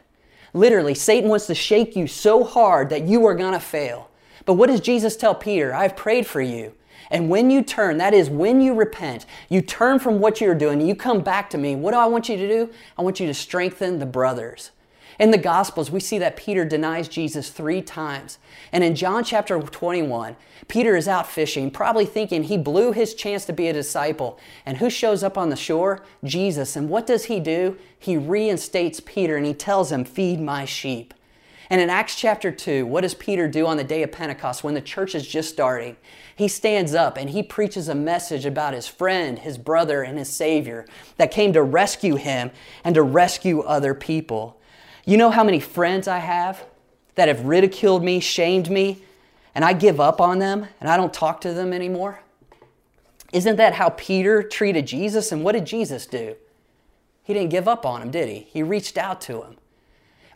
Literally, 0.58 0.96
Satan 0.96 1.30
wants 1.30 1.46
to 1.48 1.56
shake 1.56 1.96
you 1.96 2.08
so 2.08 2.44
hard 2.44 2.90
that 2.90 3.08
you 3.08 3.26
are 3.28 3.36
going 3.36 3.54
to 3.54 3.60
fail. 3.60 4.10
But 4.46 4.54
what 4.54 4.68
does 4.68 4.82
Jesus 4.82 5.16
tell 5.16 5.36
Peter? 5.36 5.74
I've 5.74 5.96
prayed 5.96 6.26
for 6.26 6.42
you. 6.42 6.74
And 7.12 7.30
when 7.30 7.52
you 7.52 7.62
turn, 7.62 8.00
that 8.00 8.14
is 8.14 8.30
when 8.30 8.60
you 8.60 8.74
repent, 8.74 9.26
you 9.50 9.62
turn 9.62 10.00
from 10.00 10.20
what 10.20 10.42
you're 10.42 10.56
doing, 10.56 10.82
you 10.82 10.96
come 10.96 11.22
back 11.22 11.50
to 11.52 11.58
me. 11.58 11.76
What 11.76 11.92
do 11.92 11.98
I 11.98 12.08
want 12.08 12.28
you 12.28 12.38
to 12.38 12.48
do? 12.48 12.70
I 12.98 13.04
want 13.04 13.20
you 13.20 13.28
to 13.28 13.34
strengthen 13.34 14.00
the 14.00 14.06
brothers. 14.06 14.72
In 15.20 15.32
the 15.32 15.38
Gospels, 15.38 15.90
we 15.90 16.00
see 16.00 16.20
that 16.20 16.38
Peter 16.38 16.64
denies 16.64 17.08
Jesus 17.08 17.50
three 17.50 17.82
times. 17.82 18.38
And 18.72 18.84
in 18.84 18.96
John 18.96 19.24
chapter 19.24 19.60
21, 19.60 20.36
Peter 20.68 20.96
is 20.96 21.08
out 21.08 21.28
fishing, 21.28 21.72
probably 21.72 22.06
thinking 22.06 22.44
he 22.44 22.58
blew 22.58 22.92
his 22.92 23.16
chance 23.16 23.44
to 23.46 23.54
be 23.54 23.68
a 23.68 23.74
disciple. 23.74 24.40
And 24.66 24.78
who 24.78 24.90
shows 24.90 25.24
up 25.24 25.38
on 25.38 25.50
the 25.50 25.56
shore? 25.56 26.04
Jesus. 26.24 26.76
And 26.76 26.90
what 26.90 27.08
does 27.08 27.26
he 27.26 27.40
do? 27.40 27.78
He 27.98 28.16
reinstates 28.16 29.00
Peter 29.00 29.38
and 29.38 29.46
he 29.46 29.56
tells 29.56 29.92
him, 29.92 30.06
Feed 30.06 30.40
my 30.40 30.66
sheep. 30.66 31.16
And 31.70 31.82
in 31.82 31.90
Acts 31.90 32.16
chapter 32.16 32.50
2, 32.52 32.86
what 32.86 33.02
does 33.02 33.14
Peter 33.14 33.48
do 33.48 33.66
on 33.68 33.76
the 33.76 33.84
day 33.84 34.02
of 34.02 34.12
Pentecost 34.12 34.64
when 34.64 34.74
the 34.74 34.82
church 34.82 35.16
is 35.16 35.28
just 35.28 35.50
starting? 35.50 35.98
He 36.34 36.48
stands 36.48 36.94
up 36.94 37.18
and 37.18 37.32
he 37.32 37.44
preaches 37.44 37.90
a 37.90 37.96
message 37.96 38.46
about 38.46 38.74
his 38.74 38.88
friend, 38.88 39.40
his 39.40 39.58
brother, 39.58 40.02
and 40.02 40.18
his 40.18 40.30
Savior 40.30 40.86
that 41.18 41.32
came 41.32 41.52
to 41.54 41.64
rescue 41.64 42.16
him 42.16 42.52
and 42.86 42.96
to 42.96 43.02
rescue 43.02 43.62
other 43.62 43.94
people. 43.94 44.57
You 45.08 45.16
know 45.16 45.32
how 45.32 45.46
many 45.46 45.62
friends 45.62 46.06
I 46.10 46.18
have 46.18 46.66
that 47.16 47.30
have 47.30 47.46
ridiculed 47.46 48.04
me, 48.04 48.20
shamed 48.20 48.70
me, 48.70 48.98
and 49.56 49.64
I 49.64 49.72
give 49.72 50.02
up 50.02 50.20
on 50.20 50.40
them 50.40 50.68
and 50.82 50.90
I 50.90 50.98
don't 50.98 51.14
talk 51.14 51.40
to 51.42 51.54
them 51.54 51.72
anymore? 51.72 52.20
Isn't 53.32 53.56
that 53.56 53.76
how 53.76 53.92
Peter 53.92 54.44
treated 54.44 54.86
Jesus? 54.86 55.32
And 55.32 55.46
what 55.46 55.54
did 55.54 55.64
Jesus 55.64 56.06
do? 56.06 56.36
He 57.24 57.34
didn't 57.34 57.52
give 57.52 57.70
up 57.70 57.86
on 57.86 58.02
him, 58.02 58.12
did 58.12 58.28
he? 58.28 58.48
He 58.52 58.62
reached 58.62 58.98
out 58.98 59.22
to 59.22 59.44
him. 59.44 59.56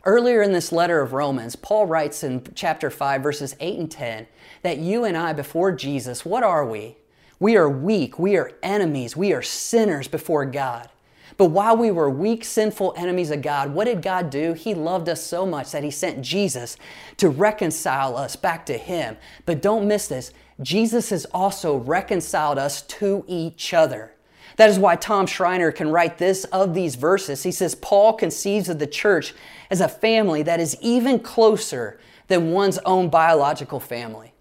Earlier 0.04 0.40
in 0.40 0.52
this 0.52 0.72
letter 0.72 1.02
of 1.02 1.12
Romans, 1.12 1.54
Paul 1.54 1.84
writes 1.84 2.24
in 2.24 2.42
chapter 2.54 2.88
5, 2.88 3.22
verses 3.22 3.54
8 3.60 3.78
and 3.78 3.90
10, 3.90 4.26
that 4.62 4.78
you 4.78 5.04
and 5.04 5.18
I 5.18 5.34
before 5.34 5.72
Jesus, 5.72 6.24
what 6.24 6.42
are 6.42 6.64
we? 6.64 6.96
We 7.38 7.56
are 7.56 7.68
weak, 7.68 8.18
we 8.18 8.36
are 8.36 8.52
enemies, 8.62 9.18
we 9.18 9.34
are 9.34 9.42
sinners 9.42 10.08
before 10.08 10.46
God. 10.46 10.88
But 11.36 11.46
while 11.46 11.76
we 11.76 11.90
were 11.90 12.10
weak, 12.10 12.44
sinful 12.44 12.94
enemies 12.96 13.30
of 13.30 13.42
God, 13.42 13.74
what 13.74 13.84
did 13.84 14.02
God 14.02 14.30
do? 14.30 14.52
He 14.52 14.74
loved 14.74 15.08
us 15.08 15.22
so 15.22 15.46
much 15.46 15.72
that 15.72 15.84
He 15.84 15.90
sent 15.90 16.22
Jesus 16.22 16.76
to 17.16 17.28
reconcile 17.28 18.16
us 18.16 18.36
back 18.36 18.66
to 18.66 18.76
Him. 18.76 19.16
But 19.46 19.62
don't 19.62 19.88
miss 19.88 20.08
this 20.08 20.32
Jesus 20.60 21.10
has 21.10 21.24
also 21.26 21.76
reconciled 21.76 22.58
us 22.58 22.82
to 22.82 23.24
each 23.26 23.74
other. 23.74 24.12
That 24.56 24.70
is 24.70 24.78
why 24.78 24.96
Tom 24.96 25.26
Schreiner 25.26 25.72
can 25.72 25.88
write 25.88 26.18
this 26.18 26.44
of 26.44 26.74
these 26.74 26.94
verses. 26.94 27.42
He 27.42 27.52
says, 27.52 27.74
Paul 27.74 28.12
conceives 28.12 28.68
of 28.68 28.78
the 28.78 28.86
church 28.86 29.34
as 29.70 29.80
a 29.80 29.88
family 29.88 30.42
that 30.42 30.60
is 30.60 30.76
even 30.80 31.18
closer 31.18 31.98
than 32.28 32.52
one's 32.52 32.78
own 32.78 33.08
biological 33.08 33.80
family. 33.80 34.32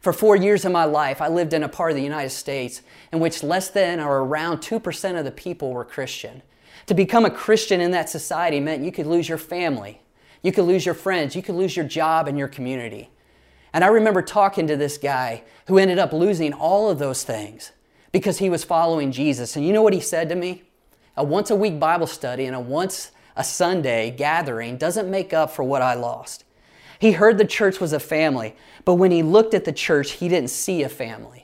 For 0.00 0.12
four 0.12 0.36
years 0.36 0.66
of 0.66 0.72
my 0.72 0.84
life, 0.84 1.22
I 1.22 1.28
lived 1.28 1.54
in 1.54 1.62
a 1.62 1.68
part 1.68 1.90
of 1.90 1.96
the 1.96 2.02
United 2.02 2.30
States 2.30 2.82
in 3.14 3.20
which 3.20 3.44
less 3.44 3.68
than 3.70 4.00
or 4.00 4.18
around 4.18 4.58
2% 4.58 5.18
of 5.18 5.24
the 5.24 5.30
people 5.30 5.72
were 5.72 5.84
Christian. 5.84 6.42
To 6.86 6.94
become 6.94 7.24
a 7.24 7.30
Christian 7.30 7.80
in 7.80 7.92
that 7.92 8.10
society 8.10 8.58
meant 8.58 8.82
you 8.82 8.90
could 8.90 9.06
lose 9.06 9.28
your 9.28 9.38
family, 9.38 10.02
you 10.42 10.50
could 10.50 10.64
lose 10.64 10.84
your 10.84 10.96
friends, 10.96 11.36
you 11.36 11.42
could 11.42 11.54
lose 11.54 11.76
your 11.76 11.86
job 11.86 12.26
and 12.26 12.36
your 12.36 12.48
community. 12.48 13.10
And 13.72 13.84
I 13.84 13.86
remember 13.86 14.20
talking 14.20 14.66
to 14.66 14.76
this 14.76 14.98
guy 14.98 15.44
who 15.68 15.78
ended 15.78 16.00
up 16.00 16.12
losing 16.12 16.52
all 16.52 16.90
of 16.90 16.98
those 16.98 17.22
things 17.22 17.70
because 18.10 18.38
he 18.38 18.50
was 18.50 18.64
following 18.64 19.12
Jesus. 19.12 19.54
And 19.54 19.64
you 19.64 19.72
know 19.72 19.82
what 19.82 19.94
he 19.94 20.00
said 20.00 20.28
to 20.30 20.34
me? 20.34 20.64
A 21.16 21.22
once 21.22 21.50
a 21.50 21.56
week 21.56 21.78
Bible 21.78 22.08
study 22.08 22.46
and 22.46 22.56
a 22.56 22.60
once 22.60 23.12
a 23.36 23.44
Sunday 23.44 24.10
gathering 24.10 24.76
doesn't 24.76 25.08
make 25.08 25.32
up 25.32 25.52
for 25.52 25.62
what 25.62 25.82
I 25.82 25.94
lost. 25.94 26.44
He 26.98 27.12
heard 27.12 27.38
the 27.38 27.44
church 27.44 27.80
was 27.80 27.92
a 27.92 28.00
family, 28.00 28.56
but 28.84 28.94
when 28.94 29.12
he 29.12 29.22
looked 29.22 29.54
at 29.54 29.64
the 29.64 29.72
church, 29.72 30.12
he 30.12 30.28
didn't 30.28 30.50
see 30.50 30.82
a 30.82 30.88
family. 30.88 31.43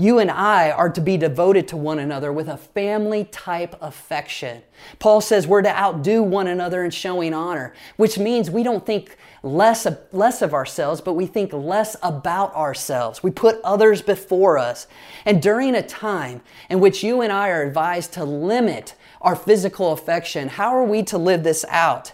You 0.00 0.18
and 0.18 0.30
I 0.30 0.70
are 0.70 0.88
to 0.88 1.00
be 1.02 1.18
devoted 1.18 1.68
to 1.68 1.76
one 1.76 1.98
another 1.98 2.32
with 2.32 2.48
a 2.48 2.56
family 2.56 3.24
type 3.24 3.76
affection. 3.82 4.62
Paul 4.98 5.20
says 5.20 5.46
we're 5.46 5.60
to 5.60 5.78
outdo 5.78 6.22
one 6.22 6.46
another 6.46 6.82
in 6.82 6.90
showing 6.90 7.34
honor, 7.34 7.74
which 7.96 8.18
means 8.18 8.50
we 8.50 8.62
don't 8.62 8.86
think 8.86 9.18
less 9.42 9.84
of, 9.84 9.98
less 10.10 10.40
of 10.40 10.54
ourselves, 10.54 11.02
but 11.02 11.12
we 11.12 11.26
think 11.26 11.52
less 11.52 11.96
about 12.02 12.54
ourselves. 12.54 13.22
We 13.22 13.30
put 13.30 13.60
others 13.62 14.00
before 14.00 14.56
us. 14.56 14.86
And 15.26 15.42
during 15.42 15.74
a 15.74 15.86
time 15.86 16.40
in 16.70 16.80
which 16.80 17.04
you 17.04 17.20
and 17.20 17.30
I 17.30 17.50
are 17.50 17.62
advised 17.62 18.14
to 18.14 18.24
limit 18.24 18.94
our 19.20 19.36
physical 19.36 19.92
affection, 19.92 20.48
how 20.48 20.74
are 20.74 20.84
we 20.84 21.02
to 21.02 21.18
live 21.18 21.42
this 21.42 21.62
out? 21.68 22.12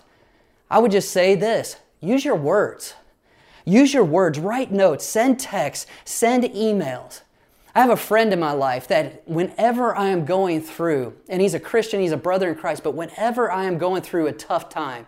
I 0.68 0.80
would 0.80 0.90
just 0.90 1.12
say 1.12 1.36
this 1.36 1.76
use 2.00 2.24
your 2.24 2.34
words. 2.34 2.94
Use 3.64 3.94
your 3.94 4.04
words, 4.04 4.40
write 4.40 4.72
notes, 4.72 5.04
send 5.04 5.38
texts, 5.38 5.86
send 6.04 6.42
emails. 6.42 7.20
I 7.76 7.80
have 7.80 7.90
a 7.90 7.96
friend 7.96 8.32
in 8.32 8.40
my 8.40 8.52
life 8.52 8.88
that 8.88 9.28
whenever 9.28 9.94
I 9.94 10.08
am 10.08 10.24
going 10.24 10.62
through, 10.62 11.14
and 11.28 11.42
he's 11.42 11.52
a 11.52 11.60
Christian, 11.60 12.00
he's 12.00 12.10
a 12.10 12.16
brother 12.16 12.48
in 12.48 12.54
Christ, 12.54 12.82
but 12.82 12.94
whenever 12.94 13.52
I 13.52 13.64
am 13.64 13.76
going 13.76 14.00
through 14.00 14.28
a 14.28 14.32
tough 14.32 14.70
time, 14.70 15.06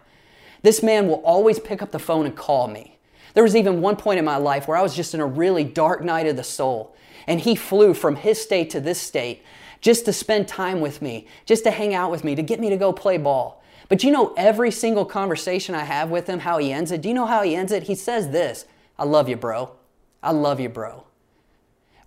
this 0.61 0.83
man 0.83 1.09
will 1.09 1.23
always 1.25 1.59
pick 1.59 1.81
up 1.81 1.93
the 1.93 1.99
phone 1.99 2.27
and 2.27 2.37
call 2.37 2.69
me. 2.69 2.99
There 3.33 3.43
was 3.43 3.57
even 3.57 3.81
one 3.81 3.97
point 3.97 4.19
in 4.19 4.27
my 4.27 4.37
life 4.37 4.69
where 4.69 4.77
I 4.77 4.83
was 4.83 4.95
just 4.95 5.15
in 5.15 5.21
a 5.21 5.27
really 5.27 5.65
dark 5.65 6.05
night 6.05 6.27
of 6.27 6.37
the 6.37 6.45
soul, 6.45 6.95
and 7.27 7.41
he 7.41 7.55
flew 7.55 7.95
from 7.95 8.17
his 8.17 8.39
state 8.39 8.69
to 8.69 8.81
this 8.81 9.01
state 9.01 9.43
just 9.81 10.05
to 10.05 10.13
spend 10.13 10.47
time 10.47 10.83
with 10.83 11.01
me, 11.01 11.27
just 11.47 11.65
to 11.65 11.71
hang 11.71 11.95
out 11.95 12.11
with 12.11 12.23
me, 12.23 12.35
to 12.35 12.43
get 12.43 12.61
me 12.61 12.69
to 12.69 12.77
go 12.77 12.93
play 12.93 13.17
ball. 13.17 13.65
But 13.89 14.05
you 14.05 14.11
know, 14.11 14.35
every 14.37 14.73
single 14.73 15.07
conversation 15.07 15.75
I 15.75 15.85
have 15.85 16.11
with 16.11 16.27
him, 16.27 16.41
how 16.41 16.59
he 16.59 16.71
ends 16.71 16.93
it? 16.93 17.01
Do 17.01 17.09
you 17.09 17.15
know 17.15 17.25
how 17.25 17.43
he 17.43 17.57
ends 17.57 17.73
it? 17.73 17.85
He 17.85 17.95
says 17.95 18.29
this 18.29 18.67
I 18.99 19.05
love 19.05 19.27
you, 19.27 19.37
bro. 19.37 19.71
I 20.23 20.33
love 20.33 20.61
you, 20.61 20.69
bro. 20.69 21.08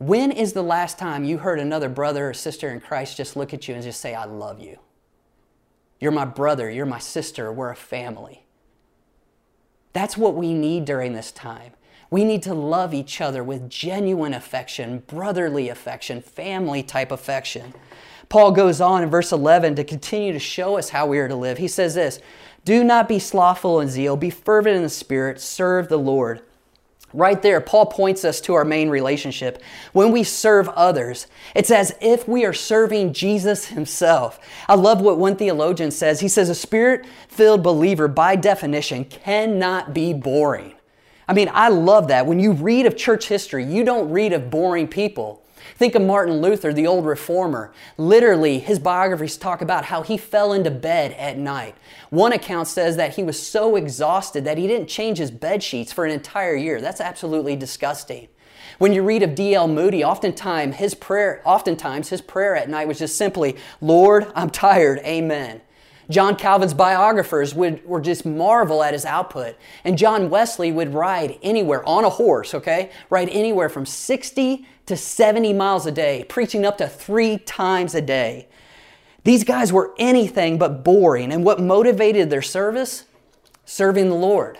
When 0.01 0.31
is 0.31 0.53
the 0.53 0.63
last 0.63 0.97
time 0.97 1.23
you 1.23 1.37
heard 1.37 1.59
another 1.59 1.87
brother 1.87 2.31
or 2.31 2.33
sister 2.33 2.69
in 2.69 2.79
Christ 2.79 3.17
just 3.17 3.35
look 3.35 3.53
at 3.53 3.67
you 3.67 3.75
and 3.75 3.83
just 3.83 4.01
say, 4.01 4.15
I 4.15 4.25
love 4.25 4.59
you? 4.59 4.79
You're 5.99 6.11
my 6.11 6.25
brother, 6.25 6.71
you're 6.71 6.87
my 6.87 6.97
sister, 6.97 7.51
we're 7.51 7.69
a 7.69 7.75
family. 7.75 8.43
That's 9.93 10.17
what 10.17 10.33
we 10.33 10.55
need 10.55 10.85
during 10.85 11.13
this 11.13 11.31
time. 11.31 11.73
We 12.09 12.25
need 12.25 12.41
to 12.43 12.55
love 12.55 12.95
each 12.95 13.21
other 13.21 13.43
with 13.43 13.69
genuine 13.69 14.33
affection, 14.33 15.03
brotherly 15.05 15.69
affection, 15.69 16.23
family 16.23 16.81
type 16.81 17.11
affection. 17.11 17.75
Paul 18.27 18.53
goes 18.53 18.81
on 18.81 19.03
in 19.03 19.09
verse 19.11 19.31
11 19.31 19.75
to 19.75 19.83
continue 19.83 20.33
to 20.33 20.39
show 20.39 20.79
us 20.79 20.89
how 20.89 21.05
we 21.05 21.19
are 21.19 21.27
to 21.27 21.35
live. 21.35 21.59
He 21.59 21.67
says 21.67 21.93
this 21.93 22.19
Do 22.65 22.83
not 22.83 23.07
be 23.07 23.19
slothful 23.19 23.79
in 23.79 23.87
zeal, 23.87 24.17
be 24.17 24.31
fervent 24.31 24.77
in 24.77 24.81
the 24.81 24.89
Spirit, 24.89 25.39
serve 25.39 25.89
the 25.89 25.99
Lord. 25.99 26.41
Right 27.13 27.41
there, 27.41 27.59
Paul 27.59 27.87
points 27.87 28.23
us 28.23 28.39
to 28.41 28.53
our 28.53 28.63
main 28.63 28.89
relationship. 28.89 29.61
When 29.91 30.11
we 30.11 30.23
serve 30.23 30.69
others, 30.69 31.27
it's 31.55 31.71
as 31.71 31.93
if 31.99 32.27
we 32.27 32.45
are 32.45 32.53
serving 32.53 33.13
Jesus 33.13 33.65
himself. 33.65 34.39
I 34.69 34.75
love 34.75 35.01
what 35.01 35.17
one 35.17 35.35
theologian 35.35 35.91
says. 35.91 36.21
He 36.21 36.29
says, 36.29 36.49
A 36.49 36.55
spirit 36.55 37.05
filled 37.27 37.63
believer, 37.63 38.07
by 38.07 38.35
definition, 38.35 39.05
cannot 39.05 39.93
be 39.93 40.13
boring. 40.13 40.73
I 41.27 41.33
mean, 41.33 41.49
I 41.53 41.69
love 41.69 42.07
that. 42.09 42.25
When 42.25 42.39
you 42.39 42.53
read 42.53 42.85
of 42.85 42.97
church 42.97 43.27
history, 43.27 43.63
you 43.63 43.83
don't 43.83 44.09
read 44.09 44.33
of 44.33 44.49
boring 44.49 44.87
people. 44.87 45.40
Think 45.75 45.95
of 45.95 46.01
Martin 46.01 46.41
Luther, 46.41 46.73
the 46.73 46.87
old 46.87 47.05
reformer. 47.05 47.71
Literally, 47.97 48.59
his 48.59 48.79
biographies 48.79 49.37
talk 49.37 49.61
about 49.61 49.85
how 49.85 50.01
he 50.01 50.17
fell 50.17 50.53
into 50.53 50.71
bed 50.71 51.13
at 51.13 51.37
night. 51.37 51.75
One 52.09 52.33
account 52.33 52.67
says 52.67 52.97
that 52.97 53.15
he 53.15 53.23
was 53.23 53.41
so 53.41 53.75
exhausted 53.75 54.43
that 54.45 54.57
he 54.57 54.67
didn't 54.67 54.87
change 54.87 55.17
his 55.17 55.31
bed 55.31 55.63
sheets 55.63 55.91
for 55.91 56.05
an 56.05 56.11
entire 56.11 56.55
year. 56.55 56.81
That's 56.81 57.01
absolutely 57.01 57.55
disgusting. 57.55 58.27
When 58.77 58.93
you 58.93 59.03
read 59.03 59.23
of 59.23 59.35
D.L. 59.35 59.67
Moody, 59.67 60.03
oftentimes 60.03 60.77
his 60.77 60.95
prayer, 60.95 61.41
oftentimes 61.45 62.09
his 62.09 62.21
prayer 62.21 62.55
at 62.55 62.69
night 62.69 62.87
was 62.87 62.99
just 62.99 63.17
simply, 63.17 63.57
Lord, 63.79 64.31
I'm 64.33 64.49
tired, 64.49 64.99
amen. 64.99 65.61
John 66.09 66.35
Calvin's 66.35 66.73
biographers 66.73 67.53
would, 67.53 67.85
would 67.85 68.03
just 68.03 68.25
marvel 68.25 68.83
at 68.83 68.93
his 68.93 69.05
output. 69.05 69.55
And 69.83 69.97
John 69.97 70.29
Wesley 70.29 70.71
would 70.71 70.93
ride 70.93 71.37
anywhere 71.41 71.87
on 71.87 72.03
a 72.03 72.09
horse, 72.09 72.53
okay? 72.53 72.91
Ride 73.09 73.29
anywhere 73.29 73.69
from 73.69 73.85
60 73.85 74.65
to 74.87 74.97
70 74.97 75.53
miles 75.53 75.85
a 75.85 75.91
day, 75.91 76.25
preaching 76.27 76.65
up 76.65 76.77
to 76.79 76.87
three 76.87 77.37
times 77.37 77.95
a 77.95 78.01
day. 78.01 78.47
These 79.23 79.43
guys 79.43 79.71
were 79.71 79.93
anything 79.97 80.57
but 80.57 80.83
boring. 80.83 81.31
And 81.31 81.45
what 81.45 81.59
motivated 81.59 82.29
their 82.29 82.41
service? 82.41 83.05
Serving 83.65 84.09
the 84.09 84.15
Lord. 84.15 84.57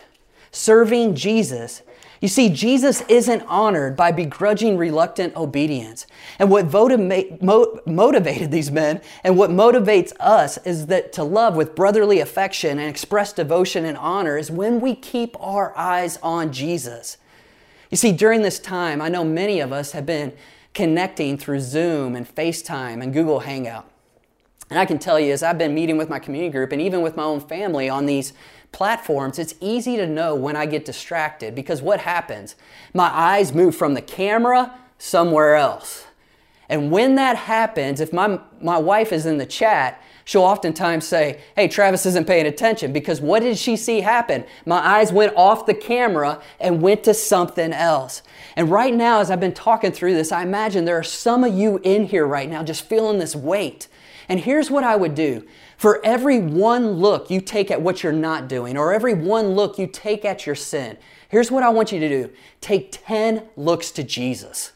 Serving 0.52 1.16
Jesus. 1.16 1.82
You 2.22 2.28
see, 2.28 2.50
Jesus 2.50 3.02
isn't 3.10 3.42
honored 3.48 3.96
by 3.96 4.12
begrudging, 4.12 4.78
reluctant 4.78 5.36
obedience. 5.36 6.06
And 6.38 6.52
what 6.52 6.72
motivated 6.72 8.52
these 8.52 8.70
men 8.70 9.02
and 9.24 9.38
what 9.38 9.50
motivates 9.50 10.14
us 10.20 10.60
is 10.60 10.86
that 10.88 11.14
to 11.14 11.24
love 11.24 11.56
with 11.56 11.74
brotherly 11.74 12.20
affection 12.20 12.78
and 12.78 12.88
express 12.88 13.34
devotion 13.34 13.86
and 13.86 13.98
honor 13.98 14.38
is 14.38 14.52
when 14.52 14.80
we 14.80 14.94
keep 14.94 15.36
our 15.40 15.76
eyes 15.76 16.20
on 16.22 16.54
Jesus. 16.54 17.18
You 17.90 17.98
see, 17.98 18.12
during 18.12 18.44
this 18.44 18.60
time, 18.60 19.02
I 19.02 19.10
know 19.10 19.24
many 19.24 19.60
of 19.60 19.74
us 19.74 19.94
have 19.94 20.06
been 20.06 20.34
connecting 20.76 21.40
through 21.40 21.62
Zoom 21.62 22.16
and 22.16 22.28
FaceTime 22.28 23.02
and 23.02 23.12
Google 23.12 23.40
Hangout. 23.40 23.90
And 24.70 24.80
I 24.80 24.86
can 24.86 25.00
tell 25.00 25.20
you, 25.20 25.34
as 25.34 25.44
I've 25.44 25.58
been 25.58 25.74
meeting 25.74 25.98
with 25.98 26.08
my 26.08 26.20
community 26.20 26.52
group 26.52 26.72
and 26.72 26.82
even 26.82 27.02
with 27.02 27.18
my 27.18 27.24
own 27.24 27.42
family 27.42 27.90
on 27.90 28.06
these 28.06 28.32
platforms, 28.72 29.38
it's 29.40 29.56
easy 29.60 29.98
to 29.98 30.08
know 30.08 30.36
when 30.36 30.56
I 30.56 30.66
get 30.66 30.86
distracted 30.86 31.56
because 31.56 31.82
what 31.82 32.02
happens? 32.02 32.56
My 32.94 33.08
eyes 33.08 33.54
move 33.54 33.76
from 33.76 33.94
the 33.94 34.02
camera 34.02 34.78
somewhere 34.98 35.56
else. 35.56 36.06
And 36.70 36.90
when 36.90 37.16
that 37.16 37.36
happens, 37.36 38.00
if 38.00 38.14
my, 38.14 38.40
my 38.62 38.78
wife 38.78 39.12
is 39.12 39.26
in 39.26 39.38
the 39.38 39.46
chat, 39.46 40.02
she'll 40.24 40.44
oftentimes 40.44 41.06
say, 41.06 41.42
Hey, 41.54 41.68
Travis 41.68 42.06
isn't 42.06 42.28
paying 42.28 42.46
attention 42.46 42.94
because 42.94 43.20
what 43.20 43.42
did 43.42 43.58
she 43.58 43.76
see 43.76 44.00
happen? 44.00 44.46
My 44.66 44.78
eyes 44.78 45.12
went 45.12 45.34
off 45.36 45.66
the 45.66 45.74
camera 45.74 46.42
and 46.62 46.82
went 46.82 47.04
to 47.04 47.14
something 47.14 47.74
else. 47.74 48.22
And 48.56 48.72
right 48.72 48.94
now, 48.94 49.20
as 49.20 49.30
I've 49.30 49.42
been 49.42 49.54
talking 49.54 49.92
through 49.92 50.14
this, 50.14 50.32
I 50.32 50.44
imagine 50.44 50.86
there 50.86 50.98
are 50.98 51.04
some 51.04 51.44
of 51.44 51.54
you 51.54 51.82
in 51.84 52.06
here 52.06 52.26
right 52.26 52.50
now 52.50 52.64
just 52.64 52.86
feeling 52.86 53.20
this 53.20 53.36
weight. 53.36 53.90
And 54.30 54.40
here's 54.40 54.72
what 54.72 54.86
I 54.86 54.96
would 54.96 55.14
do 55.14 55.46
for 55.82 56.00
every 56.06 56.38
one 56.38 56.92
look 56.92 57.32
you 57.32 57.42
take 57.42 57.72
at 57.72 57.82
what 57.82 58.04
you're 58.04 58.14
not 58.14 58.48
doing, 58.48 58.78
or 58.78 58.94
every 58.94 59.16
one 59.16 59.56
look 59.56 59.80
you 59.80 59.88
take 59.88 60.24
at 60.24 60.46
your 60.46 60.54
sin, 60.54 60.96
here's 61.28 61.50
what 61.50 61.64
I 61.64 61.70
want 61.70 61.92
you 61.92 62.00
to 62.00 62.08
do 62.08 62.32
take 62.62 62.92
10 62.92 63.48
looks 63.58 63.90
to 63.94 64.04
Jesus. 64.04 64.74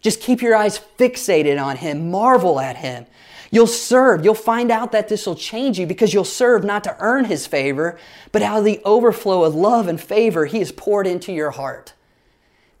Just 0.00 0.22
keep 0.22 0.40
your 0.40 0.56
eyes 0.56 0.80
fixated 0.96 1.62
on 1.62 1.76
Him, 1.76 2.10
marvel 2.10 2.60
at 2.60 2.78
Him. 2.78 3.04
You'll 3.50 3.66
serve. 3.66 4.24
You'll 4.24 4.34
find 4.34 4.70
out 4.70 4.90
that 4.92 5.10
this 5.10 5.26
will 5.26 5.36
change 5.36 5.78
you 5.78 5.86
because 5.86 6.14
you'll 6.14 6.24
serve 6.24 6.64
not 6.64 6.82
to 6.84 6.96
earn 6.98 7.26
His 7.26 7.46
favor, 7.46 7.98
but 8.32 8.40
out 8.40 8.60
of 8.60 8.64
the 8.64 8.80
overflow 8.86 9.44
of 9.44 9.54
love 9.54 9.86
and 9.86 10.00
favor 10.00 10.46
He 10.46 10.60
has 10.60 10.72
poured 10.72 11.06
into 11.06 11.30
your 11.30 11.50
heart. 11.50 11.92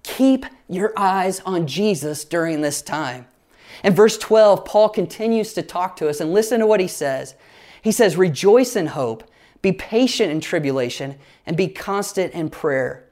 Keep 0.04 0.46
your 0.70 0.94
eyes 0.96 1.40
on 1.40 1.66
Jesus 1.66 2.24
during 2.24 2.62
this 2.62 2.80
time. 2.80 3.26
In 3.82 3.94
verse 3.94 4.16
12, 4.18 4.64
Paul 4.64 4.88
continues 4.88 5.52
to 5.54 5.62
talk 5.62 5.96
to 5.96 6.08
us, 6.08 6.20
and 6.20 6.32
listen 6.32 6.60
to 6.60 6.66
what 6.66 6.80
he 6.80 6.88
says. 6.88 7.34
He 7.82 7.92
says, 7.92 8.16
Rejoice 8.16 8.76
in 8.76 8.86
hope, 8.86 9.24
be 9.60 9.72
patient 9.72 10.30
in 10.30 10.40
tribulation, 10.40 11.16
and 11.46 11.56
be 11.56 11.68
constant 11.68 12.32
in 12.32 12.50
prayer. 12.50 13.08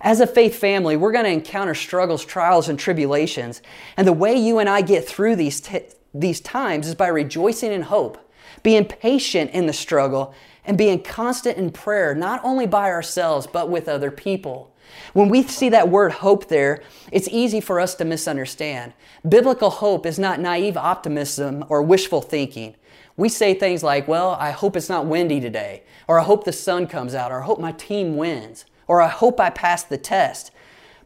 As 0.00 0.20
a 0.20 0.26
faith 0.26 0.56
family, 0.56 0.96
we're 0.96 1.12
going 1.12 1.24
to 1.24 1.30
encounter 1.30 1.74
struggles, 1.74 2.24
trials, 2.24 2.68
and 2.68 2.78
tribulations. 2.78 3.62
And 3.96 4.06
the 4.06 4.12
way 4.12 4.34
you 4.34 4.58
and 4.58 4.68
I 4.68 4.80
get 4.80 5.06
through 5.06 5.36
these, 5.36 5.60
t- 5.60 5.86
these 6.12 6.40
times 6.40 6.88
is 6.88 6.96
by 6.96 7.06
rejoicing 7.06 7.72
in 7.72 7.82
hope, 7.82 8.18
being 8.64 8.84
patient 8.84 9.52
in 9.52 9.66
the 9.66 9.72
struggle, 9.72 10.34
and 10.64 10.76
being 10.78 11.02
constant 11.02 11.56
in 11.56 11.70
prayer, 11.70 12.14
not 12.14 12.40
only 12.44 12.66
by 12.66 12.90
ourselves, 12.90 13.46
but 13.46 13.70
with 13.70 13.88
other 13.88 14.10
people. 14.10 14.71
When 15.12 15.28
we 15.28 15.42
see 15.42 15.68
that 15.70 15.88
word 15.88 16.12
hope 16.12 16.48
there, 16.48 16.82
it's 17.10 17.28
easy 17.30 17.60
for 17.60 17.80
us 17.80 17.94
to 17.96 18.04
misunderstand. 18.04 18.92
Biblical 19.28 19.70
hope 19.70 20.06
is 20.06 20.18
not 20.18 20.40
naive 20.40 20.76
optimism 20.76 21.64
or 21.68 21.82
wishful 21.82 22.22
thinking. 22.22 22.76
We 23.16 23.28
say 23.28 23.54
things 23.54 23.82
like, 23.82 24.08
well, 24.08 24.30
I 24.40 24.50
hope 24.50 24.76
it's 24.76 24.88
not 24.88 25.06
windy 25.06 25.40
today, 25.40 25.82
or 26.08 26.18
I 26.18 26.24
hope 26.24 26.44
the 26.44 26.52
sun 26.52 26.86
comes 26.86 27.14
out, 27.14 27.30
or 27.30 27.42
I 27.42 27.44
hope 27.44 27.60
my 27.60 27.72
team 27.72 28.16
wins, 28.16 28.64
or 28.86 29.02
I 29.02 29.08
hope 29.08 29.38
I 29.38 29.50
pass 29.50 29.82
the 29.82 29.98
test. 29.98 30.50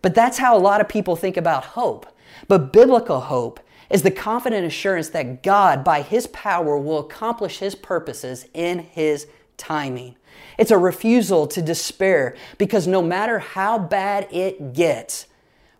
But 0.02 0.14
that's 0.14 0.38
how 0.38 0.56
a 0.56 0.58
lot 0.58 0.80
of 0.80 0.88
people 0.88 1.16
think 1.16 1.36
about 1.36 1.64
hope. 1.64 2.06
But 2.48 2.72
biblical 2.72 3.20
hope 3.22 3.60
is 3.90 4.02
the 4.02 4.10
confident 4.10 4.66
assurance 4.66 5.08
that 5.10 5.42
God, 5.42 5.82
by 5.82 6.02
His 6.02 6.26
power, 6.28 6.78
will 6.78 6.98
accomplish 6.98 7.58
His 7.58 7.74
purposes 7.74 8.46
in 8.54 8.80
His 8.80 9.26
timing. 9.56 10.16
It's 10.58 10.70
a 10.70 10.78
refusal 10.78 11.46
to 11.48 11.62
despair 11.62 12.36
because 12.58 12.86
no 12.86 13.02
matter 13.02 13.38
how 13.38 13.78
bad 13.78 14.28
it 14.30 14.72
gets, 14.72 15.26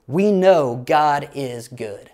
we 0.07 0.31
know 0.31 0.83
God 0.87 1.31
is 1.35 1.69
good. 1.69 2.11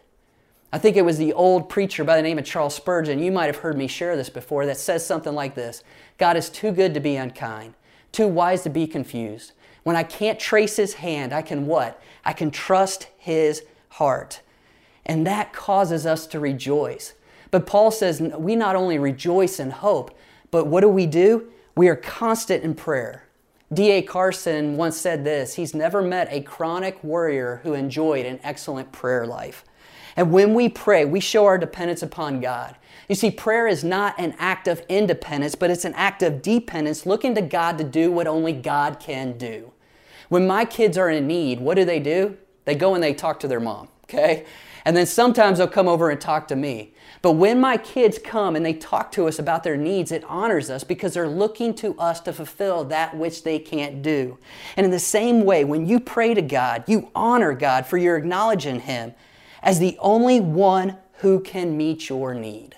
I 0.72 0.78
think 0.78 0.96
it 0.96 1.05
was 1.05 1.18
the 1.18 1.35
old 1.35 1.68
preacher 1.68 2.02
by 2.02 2.16
the 2.16 2.22
name 2.22 2.38
of 2.38 2.46
Charles 2.46 2.74
Spurgeon, 2.74 3.18
you 3.18 3.31
might 3.31 3.46
have 3.46 3.57
heard 3.57 3.76
me 3.76 3.87
share 3.87 4.16
this 4.16 4.31
before, 4.31 4.64
that 4.64 4.78
says 4.78 5.05
something 5.05 5.35
like 5.35 5.55
this 5.55 5.85
God 6.16 6.37
is 6.37 6.48
too 6.48 6.72
good 6.72 6.94
to 6.94 7.00
be 7.00 7.16
unkind, 7.16 7.74
too 8.11 8.26
wise 8.26 8.62
to 8.62 8.70
be 8.70 8.87
confused. 8.87 9.52
When 9.83 9.96
I 9.96 10.02
can't 10.02 10.38
trace 10.38 10.76
his 10.76 10.94
hand, 10.94 11.33
I 11.33 11.42
can 11.42 11.66
what? 11.66 12.00
I 12.24 12.33
can 12.33 12.50
trust 12.50 13.09
his 13.18 13.64
heart. 13.88 14.40
And 15.05 15.26
that 15.26 15.52
causes 15.52 16.07
us 16.07 16.26
to 16.28 16.40
rejoice. 16.40 17.14
But 17.50 17.66
Paul 17.66 17.90
says 17.90 18.20
we 18.20 18.57
not 18.57 18.76
only 18.76 18.98
rejoice 18.98 19.61
in 19.61 19.70
hope, 19.70 20.16
but 20.50 20.66
what 20.66 20.81
do 20.81 20.88
we 20.88 21.07
do? 21.07 21.50
We 21.75 21.89
are 21.89 21.97
constant 21.97 22.65
in 22.65 22.75
prayer. 22.75 23.25
D.A. 23.73 24.03
Carson 24.03 24.77
once 24.77 24.99
said 24.99 25.25
this 25.25 25.55
He's 25.55 25.75
never 25.75 26.03
met 26.03 26.29
a 26.31 26.43
chronic 26.43 27.03
warrior 27.03 27.61
who 27.63 27.75
enjoyed 27.75 28.27
an 28.27 28.41
excellent 28.43 28.93
prayer 28.93 29.27
life. 29.27 29.65
And 30.15 30.31
when 30.31 30.53
we 30.53 30.69
pray, 30.69 31.07
we 31.07 31.21
show 31.21 31.47
our 31.47 31.57
dependence 31.57 32.03
upon 32.03 32.41
God. 32.41 32.77
You 33.09 33.15
see, 33.15 33.31
prayer 33.31 33.67
is 33.67 33.83
not 33.83 34.15
an 34.19 34.35
act 34.39 34.69
of 34.69 34.83
independence, 34.89 35.55
but 35.55 35.71
it's 35.71 35.87
an 35.87 35.95
act 35.95 36.23
of 36.23 36.43
dependence, 36.43 37.07
looking 37.07 37.35
to 37.35 37.43
God 37.43 37.79
to 37.79 37.85
do 37.85 38.13
what 38.13 38.27
only 38.27 38.53
God 38.53 39.01
can 39.01 39.39
do. 39.39 39.73
When 40.29 40.47
my 40.47 40.67
kids 40.67 40.99
are 40.99 41.11
in 41.11 41.27
need, 41.27 41.61
what 41.61 41.77
do 41.77 41.85
they 41.85 41.99
do? 41.99 42.37
They 42.65 42.75
go 42.75 42.95
and 42.95 43.03
they 43.03 43.15
talk 43.15 43.41
to 43.41 43.49
their 43.49 43.61
mom, 43.61 43.89
okay? 44.12 44.44
And 44.85 44.96
then 44.96 45.07
sometimes 45.07 45.59
they'll 45.59 45.68
come 45.68 45.88
over 45.88 46.11
and 46.11 46.20
talk 46.20 46.48
to 46.48 46.57
me. 46.57 46.92
But 47.20 47.33
when 47.33 47.61
my 47.61 47.77
kids 47.77 48.18
come 48.18 48.57
and 48.57 48.66
they 48.66 48.75
talk 48.75 49.12
to 49.12 49.29
us 49.29 49.38
about 49.38 49.62
their 49.62 49.77
needs, 49.77 50.11
it 50.11 50.25
honors 50.25 50.70
us 50.70 50.83
because 50.83 51.14
they're 51.14 51.29
looking 51.29 51.72
to 51.75 51.96
us 51.98 52.20
to 52.22 52.33
fulfill 52.33 52.85
that 52.85 53.16
which 53.16 53.44
they 53.44 53.61
can't 53.61 54.03
do. 54.03 54.38
And 54.77 54.85
in 54.85 54.90
the 54.90 54.98
same 54.98 55.44
way, 55.44 55.64
when 55.64 55.87
you 55.87 56.01
pray 56.01 56.35
to 56.35 56.42
God, 56.42 56.83
you 56.88 57.11
honor 57.14 57.53
God 57.53 57.87
for 57.87 57.96
your 57.96 58.16
acknowledging 58.16 58.81
Him 58.81 59.14
as 59.62 59.79
the 59.79 59.96
only 60.01 60.40
one 60.40 60.96
who 61.18 61.38
can 61.38 61.77
meet 61.77 62.09
your 62.09 62.35
need. 62.35 62.75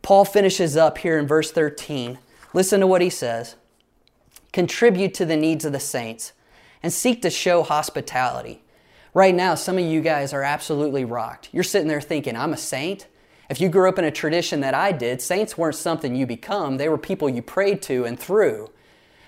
Paul 0.00 0.24
finishes 0.24 0.76
up 0.76 0.98
here 0.98 1.18
in 1.18 1.26
verse 1.26 1.52
13. 1.52 2.18
Listen 2.54 2.80
to 2.80 2.86
what 2.86 3.02
he 3.02 3.10
says 3.10 3.56
Contribute 4.52 5.14
to 5.14 5.24
the 5.24 5.36
needs 5.36 5.64
of 5.64 5.72
the 5.72 5.80
saints 5.80 6.32
and 6.82 6.92
seek 6.92 7.22
to 7.22 7.30
show 7.30 7.62
hospitality. 7.62 8.61
Right 9.14 9.34
now, 9.34 9.54
some 9.54 9.76
of 9.76 9.84
you 9.84 10.00
guys 10.00 10.32
are 10.32 10.42
absolutely 10.42 11.04
rocked. 11.04 11.50
You're 11.52 11.64
sitting 11.64 11.88
there 11.88 12.00
thinking, 12.00 12.34
I'm 12.34 12.54
a 12.54 12.56
saint? 12.56 13.08
If 13.50 13.60
you 13.60 13.68
grew 13.68 13.88
up 13.88 13.98
in 13.98 14.06
a 14.06 14.10
tradition 14.10 14.60
that 14.60 14.72
I 14.72 14.92
did, 14.92 15.20
saints 15.20 15.58
weren't 15.58 15.74
something 15.74 16.16
you 16.16 16.26
become, 16.26 16.78
they 16.78 16.88
were 16.88 16.96
people 16.96 17.28
you 17.28 17.42
prayed 17.42 17.82
to 17.82 18.04
and 18.04 18.18
through. 18.18 18.70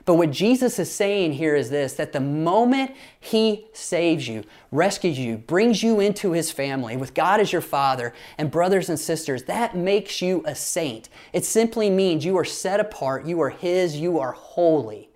But 0.06 0.14
what 0.14 0.30
Jesus 0.30 0.78
is 0.78 0.90
saying 0.90 1.34
here 1.34 1.54
is 1.54 1.70
this 1.70 1.94
that 1.94 2.12
the 2.12 2.20
moment 2.20 2.92
He 3.20 3.66
saves 3.72 4.28
you, 4.28 4.44
rescues 4.70 5.18
you, 5.18 5.38
brings 5.38 5.82
you 5.82 6.00
into 6.00 6.32
His 6.32 6.50
family 6.50 6.96
with 6.96 7.14
God 7.14 7.40
as 7.40 7.52
your 7.52 7.62
Father 7.62 8.14
and 8.38 8.50
brothers 8.50 8.88
and 8.88 8.98
sisters, 8.98 9.44
that 9.44 9.76
makes 9.76 10.20
you 10.20 10.42
a 10.46 10.54
saint. 10.54 11.08
It 11.32 11.44
simply 11.44 11.90
means 11.90 12.24
you 12.24 12.38
are 12.38 12.44
set 12.44 12.80
apart, 12.80 13.26
you 13.26 13.40
are 13.40 13.50
His, 13.50 13.96
you 13.96 14.18
are 14.18 14.32
holy. 14.32 15.10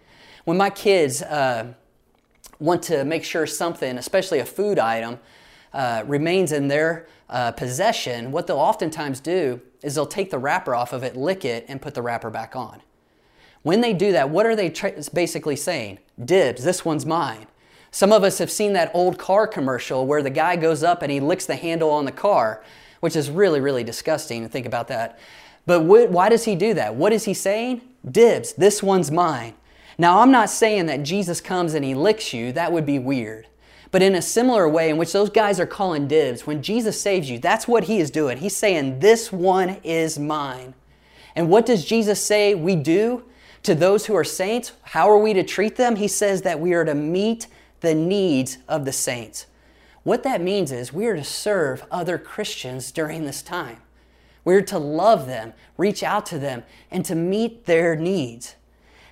When 0.45 0.57
my 0.57 0.71
kids 0.71 1.23
uh, 1.23 1.75
want 2.61 2.83
to 2.85 3.05
make 3.05 3.25
sure 3.25 3.47
something, 3.47 3.99
especially 3.99 4.39
a 4.39 4.45
food 4.45 4.79
item, 4.79 5.19
uh, 5.73 6.03
remains 6.07 6.53
in 6.53 6.69
their 6.69 7.07
uh, 7.29 7.53
possession, 7.53 8.33
what 8.33 8.47
they'll 8.47 8.57
oftentimes 8.57 9.21
do 9.21 9.61
is 9.83 9.95
they'll 9.95 10.07
take 10.07 10.31
the 10.31 10.39
wrapper 10.39 10.75
off 10.75 10.93
of 10.93 11.03
it, 11.03 11.17
lick 11.17 11.45
it, 11.45 11.65
and 11.69 11.81
put 11.81 11.95
the 11.95 12.03
wrapper 12.03 12.31
back 12.31 12.57
on. 12.57 12.81
When 13.63 13.81
they 13.81 13.93
do 13.93 14.13
that, 14.13 14.31
what 14.31 14.47
are 14.47 14.57
they 14.57 14.71
tra- 14.71 14.95
basically 15.13 15.57
saying? 15.57 15.99
Dibs, 16.23 16.65
this 16.65 16.85
one's 16.85 17.05
mine. 17.05 17.47
Some 17.91 18.13
of 18.13 18.23
us 18.23 18.39
have 18.39 18.51
seen 18.51 18.73
that 18.75 18.91
old 18.95 19.19
car 19.19 19.47
commercial 19.47 20.07
where 20.07 20.23
the 20.23 20.31
guy 20.31 20.57
goes 20.57 20.83
up 20.83 21.03
and 21.03 21.11
he 21.11 21.21
licks 21.21 21.47
the 21.47 21.57
handle 21.57 21.91
on 21.91 22.05
the 22.05 22.13
car, 22.13 22.63
which 23.01 23.17
is 23.17 23.31
really, 23.31 23.61
really 23.61 23.85
disgusting 23.85 24.43
to 24.43 24.49
think 24.49 24.67
about 24.67 24.89
that. 24.89 25.19
But 25.67 25.81
wh- 25.83 26.11
why 26.11 26.29
does 26.29 26.45
he 26.45 26.55
do 26.55 26.75
that? 26.75 26.95
What 26.95 27.13
is 27.13 27.25
he 27.25 27.35
saying? 27.35 27.83
Dibs, 28.11 28.55
this 28.55 28.83
one's 28.83 29.11
mine. 29.11 29.55
Now, 29.99 30.21
I'm 30.21 30.31
not 30.31 30.49
saying 30.49 30.87
that 30.87 31.03
Jesus 31.03 31.41
comes 31.41 31.75
and 31.75 31.85
he 31.85 31.95
licks 31.95 32.33
you, 32.33 32.53
that 32.53 32.71
would 32.73 32.87
be 32.87 33.01
weird. 33.01 33.49
But 33.91 34.03
in 34.03 34.15
a 34.15 34.23
similar 34.23 34.69
way, 34.69 34.91
in 34.91 34.97
which 34.97 35.13
those 35.13 35.31
guys 35.31 35.59
are 35.59 35.67
calling 35.67 36.07
dibs, 36.07 36.47
when 36.47 36.63
Jesus 36.63 37.01
saves 37.01 37.29
you, 37.29 37.39
that's 37.39 37.67
what 37.67 37.85
he 37.85 37.99
is 37.99 38.11
doing. 38.11 38.39
He's 38.39 38.57
saying, 38.57 39.01
This 39.01 39.33
one 39.33 39.79
is 39.83 40.19
mine. 40.19 40.75
And 41.35 41.49
what 41.49 41.67
does 41.67 41.85
Jesus 41.85 42.23
say 42.23 42.55
we 42.55 42.77
do 42.77 43.25
to 43.63 43.75
those 43.75 44.07
who 44.07 44.15
are 44.15 44.25
saints? 44.25 44.73
How 44.83 45.11
are 45.11 45.19
we 45.19 45.33
to 45.33 45.43
treat 45.43 45.77
them? 45.77 45.97
He 45.97 46.09
says 46.09 46.43
that 46.43 46.61
we 46.61 46.75
are 46.75 46.85
to 46.85 46.95
meet 46.95 47.47
the 47.81 47.95
needs 47.95 48.59
of 48.69 48.85
the 48.85 48.93
saints. 48.93 49.47
What 50.03 50.23
that 50.23 50.41
means 50.41 50.71
is 50.71 50.93
we 50.93 51.07
are 51.07 51.17
to 51.17 51.25
serve 51.25 51.85
other 51.91 52.19
Christians 52.19 52.93
during 52.93 53.25
this 53.25 53.43
time. 53.43 53.79
We're 54.45 54.63
to 54.63 54.79
love 54.79 55.27
them, 55.27 55.55
reach 55.77 56.03
out 56.03 56.27
to 56.27 56.39
them, 56.39 56.63
and 56.91 57.05
to 57.05 57.15
meet 57.15 57.67
their 57.67 57.97
needs. 57.97 58.55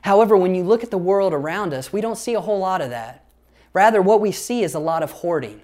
However, 0.07 0.37
when 0.37 0.55
you 0.55 0.63
look 0.63 0.85
at 0.85 0.93
the 0.93 0.99
world 0.99 1.35
around 1.35 1.75
us, 1.75 1.93
we 1.93 2.01
don't 2.01 2.17
see 2.17 2.35
a 2.35 2.41
whole 2.41 2.61
lot 2.61 2.81
of 2.81 2.91
that. 2.91 3.25
Rather, 3.73 4.01
what 4.01 4.21
we 4.21 4.31
see 4.31 4.63
is 4.63 4.73
a 4.73 4.79
lot 4.79 5.03
of 5.03 5.11
hoarding. 5.11 5.63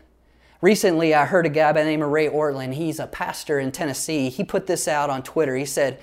Recently, 0.61 1.15
I 1.15 1.27
heard 1.27 1.47
a 1.47 1.49
guy 1.49 1.73
by 1.73 1.85
the 1.85 1.89
name 1.89 2.03
of 2.03 2.11
Ray 2.11 2.29
Ortlund. 2.29 2.75
He's 2.75 2.99
a 2.99 3.07
pastor 3.07 3.61
in 3.61 3.71
Tennessee. 3.71 4.31
He 4.31 4.43
put 4.43 4.67
this 4.67 4.89
out 4.89 5.11
on 5.11 5.23
Twitter. 5.23 5.55
He 5.55 5.65
said, 5.65 6.01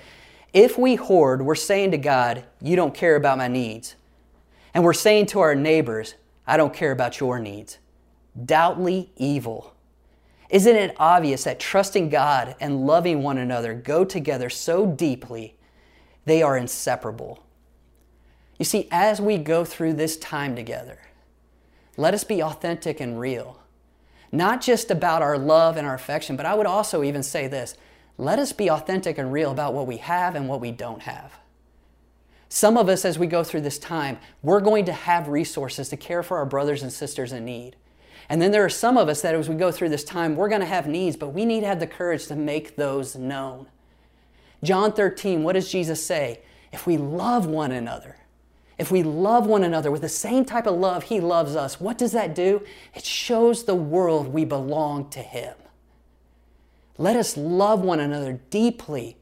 If 0.53 0.77
we 0.77 0.95
hoard, 0.95 1.41
we're 1.41 1.53
saying 1.53 1.91
to 1.91 1.97
God, 1.97 2.45
You 2.61 2.77
don't 2.77 2.93
care 2.93 3.17
about 3.17 3.37
my 3.37 3.49
needs. 3.49 3.97
And 4.73 4.85
we're 4.85 4.93
saying 4.93 5.25
to 5.27 5.41
our 5.41 5.53
neighbors, 5.53 6.15
I 6.47 6.55
don't 6.55 6.73
care 6.73 6.93
about 6.93 7.19
your 7.19 7.39
needs. 7.39 7.77
Doubtly 8.45 9.11
evil. 9.17 9.75
Isn't 10.49 10.77
it 10.77 10.95
obvious 10.97 11.43
that 11.43 11.59
trusting 11.59 12.07
God 12.07 12.55
and 12.61 12.87
loving 12.87 13.21
one 13.21 13.37
another 13.37 13.73
go 13.73 14.05
together 14.05 14.49
so 14.49 14.85
deeply, 14.85 15.57
they 16.23 16.41
are 16.41 16.55
inseparable? 16.55 17.43
You 18.59 18.65
see, 18.65 18.87
as 18.91 19.19
we 19.19 19.37
go 19.37 19.65
through 19.65 19.93
this 19.93 20.17
time 20.17 20.55
together, 20.55 20.99
let 21.97 22.13
us 22.13 22.23
be 22.23 22.43
authentic 22.43 22.99
and 22.99 23.19
real. 23.19 23.59
Not 24.31 24.61
just 24.61 24.91
about 24.91 25.21
our 25.21 25.37
love 25.37 25.75
and 25.75 25.87
our 25.87 25.95
affection, 25.95 26.35
but 26.35 26.45
I 26.45 26.53
would 26.53 26.67
also 26.67 27.01
even 27.01 27.23
say 27.23 27.47
this 27.47 27.75
let 28.17 28.37
us 28.37 28.51
be 28.51 28.69
authentic 28.69 29.17
and 29.17 29.31
real 29.31 29.49
about 29.49 29.73
what 29.73 29.87
we 29.87 29.97
have 29.97 30.35
and 30.35 30.49
what 30.49 30.59
we 30.59 30.71
don't 30.71 31.03
have. 31.03 31.39
Some 32.49 32.77
of 32.77 32.89
us, 32.89 33.05
as 33.05 33.17
we 33.17 33.27
go 33.27 33.43
through 33.43 33.61
this 33.61 33.79
time, 33.79 34.19
we're 34.43 34.59
going 34.59 34.83
to 34.85 34.93
have 34.93 35.29
resources 35.29 35.87
to 35.89 35.97
care 35.97 36.21
for 36.21 36.37
our 36.37 36.45
brothers 36.45 36.83
and 36.83 36.91
sisters 36.91 37.31
in 37.31 37.45
need. 37.45 37.77
And 38.27 38.41
then 38.41 38.51
there 38.51 38.65
are 38.65 38.69
some 38.69 38.97
of 38.97 39.07
us 39.07 39.21
that 39.21 39.35
as 39.35 39.47
we 39.47 39.55
go 39.55 39.71
through 39.71 39.89
this 39.89 40.03
time, 40.03 40.35
we're 40.35 40.49
going 40.49 40.61
to 40.61 40.67
have 40.67 40.85
needs, 40.85 41.15
but 41.15 41.29
we 41.29 41.45
need 41.45 41.61
to 41.61 41.67
have 41.67 41.79
the 41.79 41.87
courage 41.87 42.27
to 42.27 42.35
make 42.35 42.75
those 42.75 43.15
known. 43.15 43.67
John 44.63 44.91
13, 44.91 45.43
what 45.43 45.53
does 45.53 45.71
Jesus 45.71 46.05
say? 46.05 46.41
If 46.73 46.85
we 46.85 46.97
love 46.97 47.45
one 47.45 47.71
another, 47.71 48.17
if 48.79 48.89
we 48.89 49.03
love 49.03 49.45
one 49.45 49.63
another 49.63 49.91
with 49.91 50.01
the 50.01 50.09
same 50.09 50.45
type 50.45 50.65
of 50.65 50.75
love 50.75 51.03
He 51.03 51.19
loves 51.19 51.55
us, 51.55 51.81
what 51.81 51.97
does 51.97 52.13
that 52.13 52.33
do? 52.33 52.63
It 52.95 53.05
shows 53.05 53.65
the 53.65 53.75
world 53.75 54.29
we 54.29 54.45
belong 54.45 55.09
to 55.09 55.19
Him. 55.19 55.53
Let 56.97 57.17
us 57.17 57.35
love 57.35 57.81
one 57.81 57.99
another 57.99 58.39
deeply 58.49 59.17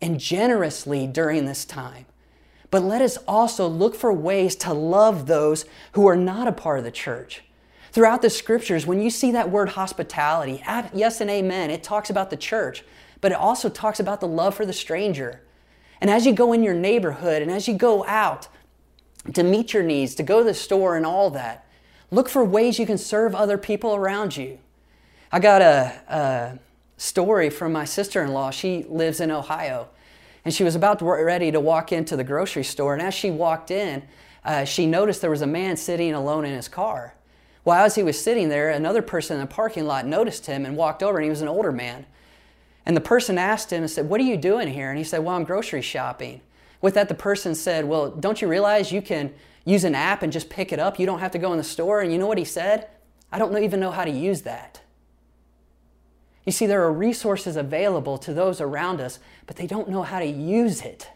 and 0.00 0.20
generously 0.20 1.06
during 1.06 1.46
this 1.46 1.64
time. 1.64 2.04
But 2.70 2.82
let 2.82 3.00
us 3.00 3.16
also 3.26 3.66
look 3.66 3.94
for 3.94 4.12
ways 4.12 4.54
to 4.56 4.74
love 4.74 5.26
those 5.26 5.64
who 5.92 6.06
are 6.06 6.16
not 6.16 6.46
a 6.46 6.52
part 6.52 6.78
of 6.78 6.84
the 6.84 6.90
church. 6.90 7.42
Throughout 7.92 8.20
the 8.20 8.28
scriptures, 8.28 8.86
when 8.86 9.00
you 9.00 9.08
see 9.08 9.32
that 9.32 9.50
word 9.50 9.70
hospitality, 9.70 10.62
yes 10.92 11.22
and 11.22 11.30
amen, 11.30 11.70
it 11.70 11.82
talks 11.82 12.10
about 12.10 12.28
the 12.28 12.36
church, 12.36 12.84
but 13.22 13.32
it 13.32 13.38
also 13.38 13.70
talks 13.70 14.00
about 14.00 14.20
the 14.20 14.28
love 14.28 14.54
for 14.54 14.66
the 14.66 14.74
stranger. 14.74 15.40
And 15.98 16.10
as 16.10 16.26
you 16.26 16.34
go 16.34 16.52
in 16.52 16.62
your 16.62 16.74
neighborhood 16.74 17.40
and 17.40 17.50
as 17.50 17.66
you 17.66 17.74
go 17.74 18.04
out 18.04 18.48
to 19.34 19.42
meet 19.42 19.72
your 19.72 19.82
needs, 19.82 20.14
to 20.16 20.22
go 20.22 20.38
to 20.38 20.44
the 20.44 20.54
store 20.54 20.96
and 20.96 21.04
all 21.04 21.30
that, 21.30 21.66
look 22.10 22.28
for 22.28 22.44
ways 22.44 22.78
you 22.78 22.86
can 22.86 22.98
serve 22.98 23.34
other 23.34 23.58
people 23.58 23.94
around 23.94 24.36
you. 24.36 24.58
I 25.30 25.40
got 25.40 25.60
a, 25.60 26.00
a 26.08 26.58
story 26.96 27.50
from 27.50 27.72
my 27.72 27.84
sister 27.84 28.22
in 28.22 28.32
law. 28.32 28.50
She 28.50 28.84
lives 28.88 29.20
in 29.20 29.30
Ohio. 29.30 29.88
And 30.44 30.54
she 30.54 30.64
was 30.64 30.74
about 30.74 31.00
to, 31.00 31.04
ready 31.04 31.52
to 31.52 31.60
walk 31.60 31.92
into 31.92 32.16
the 32.16 32.24
grocery 32.24 32.64
store. 32.64 32.94
And 32.94 33.02
as 33.02 33.12
she 33.12 33.30
walked 33.30 33.70
in, 33.70 34.02
uh, 34.44 34.64
she 34.64 34.86
noticed 34.86 35.20
there 35.20 35.30
was 35.30 35.42
a 35.42 35.46
man 35.46 35.76
sitting 35.76 36.14
alone 36.14 36.44
in 36.44 36.54
his 36.54 36.68
car. 36.68 37.14
Well, 37.64 37.84
as 37.84 37.96
he 37.96 38.02
was 38.02 38.18
sitting 38.18 38.48
there, 38.48 38.70
another 38.70 39.02
person 39.02 39.34
in 39.36 39.40
the 39.42 39.46
parking 39.46 39.84
lot 39.84 40.06
noticed 40.06 40.46
him 40.46 40.64
and 40.64 40.76
walked 40.76 41.02
over, 41.02 41.18
and 41.18 41.24
he 41.24 41.30
was 41.30 41.42
an 41.42 41.48
older 41.48 41.72
man. 41.72 42.06
And 42.86 42.96
the 42.96 43.02
person 43.02 43.36
asked 43.36 43.70
him 43.70 43.82
and 43.82 43.90
said, 43.90 44.08
What 44.08 44.20
are 44.20 44.24
you 44.24 44.38
doing 44.38 44.68
here? 44.68 44.88
And 44.88 44.96
he 44.96 45.04
said, 45.04 45.18
Well, 45.18 45.36
I'm 45.36 45.44
grocery 45.44 45.82
shopping. 45.82 46.40
With 46.80 46.94
that, 46.94 47.08
the 47.08 47.14
person 47.14 47.54
said, 47.54 47.84
Well, 47.84 48.10
don't 48.10 48.40
you 48.40 48.48
realize 48.48 48.92
you 48.92 49.02
can 49.02 49.34
use 49.64 49.84
an 49.84 49.94
app 49.94 50.22
and 50.22 50.32
just 50.32 50.48
pick 50.48 50.72
it 50.72 50.78
up? 50.78 50.98
You 50.98 51.06
don't 51.06 51.18
have 51.18 51.32
to 51.32 51.38
go 51.38 51.52
in 51.52 51.58
the 51.58 51.64
store. 51.64 52.00
And 52.00 52.12
you 52.12 52.18
know 52.18 52.26
what 52.26 52.38
he 52.38 52.44
said? 52.44 52.88
I 53.30 53.38
don't 53.38 53.56
even 53.62 53.80
know 53.80 53.90
how 53.90 54.04
to 54.04 54.10
use 54.10 54.42
that. 54.42 54.80
You 56.46 56.52
see, 56.52 56.66
there 56.66 56.82
are 56.82 56.92
resources 56.92 57.56
available 57.56 58.16
to 58.18 58.32
those 58.32 58.60
around 58.60 59.00
us, 59.00 59.18
but 59.46 59.56
they 59.56 59.66
don't 59.66 59.88
know 59.90 60.02
how 60.02 60.18
to 60.18 60.24
use 60.24 60.80
it. 60.80 61.10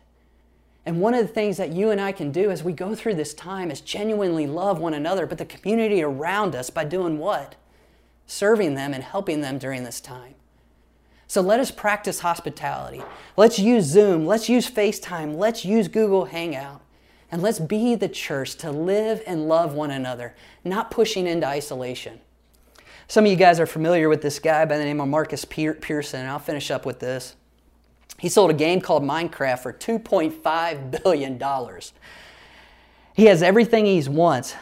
And 0.85 1.01
one 1.01 1.15
of 1.15 1.27
the 1.27 1.33
things 1.33 1.57
that 1.57 1.73
you 1.73 1.91
and 1.91 2.01
I 2.01 2.13
can 2.13 2.33
do 2.33 2.51
as 2.51 2.65
we 2.65 2.73
go 2.73 2.95
through 2.95 3.15
this 3.15 3.33
time 3.33 3.71
is 3.71 3.81
genuinely 3.81 4.47
love 4.47 4.79
one 4.79 4.95
another, 4.95 5.27
but 5.27 5.39
the 5.39 5.45
community 5.45 6.03
around 6.03 6.55
us 6.55 6.71
by 6.71 6.85
doing 6.85 7.19
what? 7.19 7.55
Serving 8.27 8.75
them 8.75 8.93
and 8.93 9.03
helping 9.03 9.41
them 9.41 9.59
during 9.59 9.85
this 9.85 10.01
time. 10.01 10.35
So 11.33 11.41
let 11.41 11.61
us 11.61 11.71
practice 11.71 12.21
hospitality. 12.21 13.01
Let's 13.39 13.59
use 13.59 13.87
Zoom. 13.87 14.27
Let's 14.27 14.51
use 14.51 14.71
FaceTime. 14.71 15.35
Let's 15.35 15.65
use 15.65 15.89
Google 15.89 16.27
Hangout. 16.27 16.83
And 17.31 17.41
let's 17.41 17.59
be 17.59 17.95
the 17.95 18.11
church 18.11 18.57
to 18.57 18.71
live 18.71 19.23
and 19.27 19.49
love 19.49 19.73
one 19.73 19.91
another, 19.91 20.35
not 20.63 20.91
pushing 20.91 21.27
into 21.27 21.47
isolation. 21.47 22.21
Some 23.09 23.25
of 23.25 23.31
you 23.31 23.39
guys 23.39 23.59
are 23.59 23.65
familiar 23.65 24.11
with 24.11 24.21
this 24.21 24.39
guy 24.39 24.67
by 24.67 24.77
the 24.77 24.85
name 24.85 25.01
of 25.01 25.09
Markus 25.09 25.47
Persson, 25.47 26.21
and 26.21 26.29
I'll 26.29 26.39
finish 26.39 26.71
up 26.71 26.85
with 26.85 26.99
this. 26.99 27.35
He 28.19 28.29
sold 28.29 28.51
a 28.51 28.55
game 28.55 28.83
called 28.83 29.03
Minecraft 29.03 29.61
for 29.61 29.73
$2.5 29.73 31.03
billion. 31.03 31.43
He 33.15 33.25
has 33.25 33.43
everything 33.43 33.87
he 33.87 34.07
wants, 34.07 34.55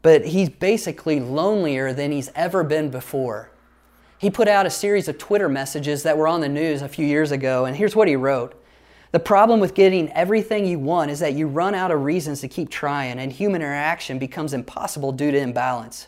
but 0.00 0.24
he's 0.24 0.48
basically 0.48 1.20
lonelier 1.20 1.92
than 1.92 2.10
he's 2.10 2.30
ever 2.34 2.64
been 2.64 2.88
before. 2.88 3.50
He 4.20 4.28
put 4.28 4.48
out 4.48 4.66
a 4.66 4.70
series 4.70 5.08
of 5.08 5.16
Twitter 5.16 5.48
messages 5.48 6.02
that 6.02 6.18
were 6.18 6.28
on 6.28 6.42
the 6.42 6.48
news 6.48 6.82
a 6.82 6.88
few 6.90 7.06
years 7.06 7.32
ago, 7.32 7.64
and 7.64 7.74
here's 7.74 7.96
what 7.96 8.06
he 8.06 8.16
wrote. 8.16 8.54
The 9.12 9.18
problem 9.18 9.60
with 9.60 9.74
getting 9.74 10.12
everything 10.12 10.66
you 10.66 10.78
want 10.78 11.10
is 11.10 11.20
that 11.20 11.32
you 11.32 11.46
run 11.46 11.74
out 11.74 11.90
of 11.90 12.02
reasons 12.02 12.42
to 12.42 12.48
keep 12.48 12.68
trying, 12.68 13.18
and 13.18 13.32
human 13.32 13.62
interaction 13.62 14.18
becomes 14.18 14.52
impossible 14.52 15.12
due 15.12 15.30
to 15.30 15.38
imbalance. 15.38 16.06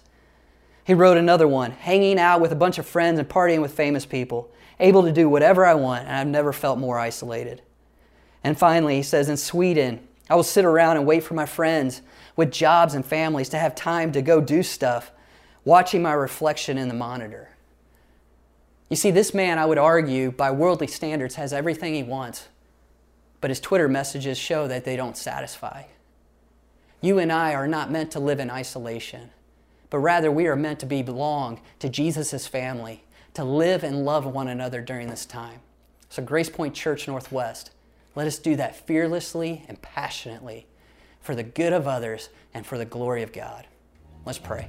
He 0.84 0.92
wrote 0.92 1.16
another 1.16 1.48
one, 1.48 1.70
hanging 1.70 2.18
out 2.18 2.42
with 2.42 2.52
a 2.52 2.56
bunch 2.56 2.76
of 2.76 2.84
friends 2.84 3.18
and 3.18 3.26
partying 3.26 3.62
with 3.62 3.72
famous 3.72 4.04
people 4.04 4.52
able 4.78 5.04
to 5.04 5.12
do 5.12 5.26
whatever 5.26 5.64
I 5.64 5.72
want, 5.72 6.06
and 6.06 6.14
I've 6.14 6.26
never 6.26 6.52
felt 6.52 6.78
more 6.78 6.98
isolated. 6.98 7.62
And 8.44 8.58
finally, 8.58 8.96
he 8.96 9.02
says, 9.02 9.30
in 9.30 9.38
Sweden, 9.38 10.06
I 10.28 10.34
will 10.34 10.42
sit 10.42 10.66
around 10.66 10.98
and 10.98 11.06
wait 11.06 11.22
for 11.22 11.32
my 11.32 11.46
friends 11.46 12.02
with 12.36 12.52
jobs 12.52 12.92
and 12.92 13.06
families 13.06 13.48
to 13.50 13.58
have 13.58 13.74
time 13.74 14.12
to 14.12 14.20
go 14.20 14.42
do 14.42 14.62
stuff, 14.62 15.12
watching 15.64 16.02
my 16.02 16.12
reflection 16.12 16.76
in 16.76 16.88
the 16.88 16.94
monitor. 16.94 17.48
You 18.92 18.96
see, 18.96 19.10
this 19.10 19.32
man, 19.32 19.58
I 19.58 19.64
would 19.64 19.78
argue, 19.78 20.30
by 20.30 20.50
worldly 20.50 20.86
standards, 20.86 21.36
has 21.36 21.54
everything 21.54 21.94
he 21.94 22.02
wants, 22.02 22.48
but 23.40 23.48
his 23.48 23.58
Twitter 23.58 23.88
messages 23.88 24.36
show 24.36 24.68
that 24.68 24.84
they 24.84 24.96
don't 24.96 25.16
satisfy. 25.16 25.84
You 27.00 27.18
and 27.18 27.32
I 27.32 27.54
are 27.54 27.66
not 27.66 27.90
meant 27.90 28.10
to 28.10 28.20
live 28.20 28.38
in 28.38 28.50
isolation, 28.50 29.30
but 29.88 30.00
rather 30.00 30.30
we 30.30 30.46
are 30.46 30.56
meant 30.56 30.78
to 30.80 30.84
be 30.84 31.00
belong 31.00 31.62
to 31.78 31.88
Jesus' 31.88 32.46
family 32.46 33.02
to 33.32 33.44
live 33.44 33.82
and 33.82 34.04
love 34.04 34.26
one 34.26 34.48
another 34.48 34.82
during 34.82 35.08
this 35.08 35.24
time. 35.24 35.60
So, 36.10 36.22
Grace 36.22 36.50
Point 36.50 36.74
Church 36.74 37.08
Northwest, 37.08 37.70
let 38.14 38.26
us 38.26 38.38
do 38.38 38.56
that 38.56 38.86
fearlessly 38.86 39.64
and 39.68 39.80
passionately 39.80 40.66
for 41.18 41.34
the 41.34 41.42
good 41.42 41.72
of 41.72 41.88
others 41.88 42.28
and 42.52 42.66
for 42.66 42.76
the 42.76 42.84
glory 42.84 43.22
of 43.22 43.32
God. 43.32 43.66
Let's 44.26 44.38
pray. 44.38 44.68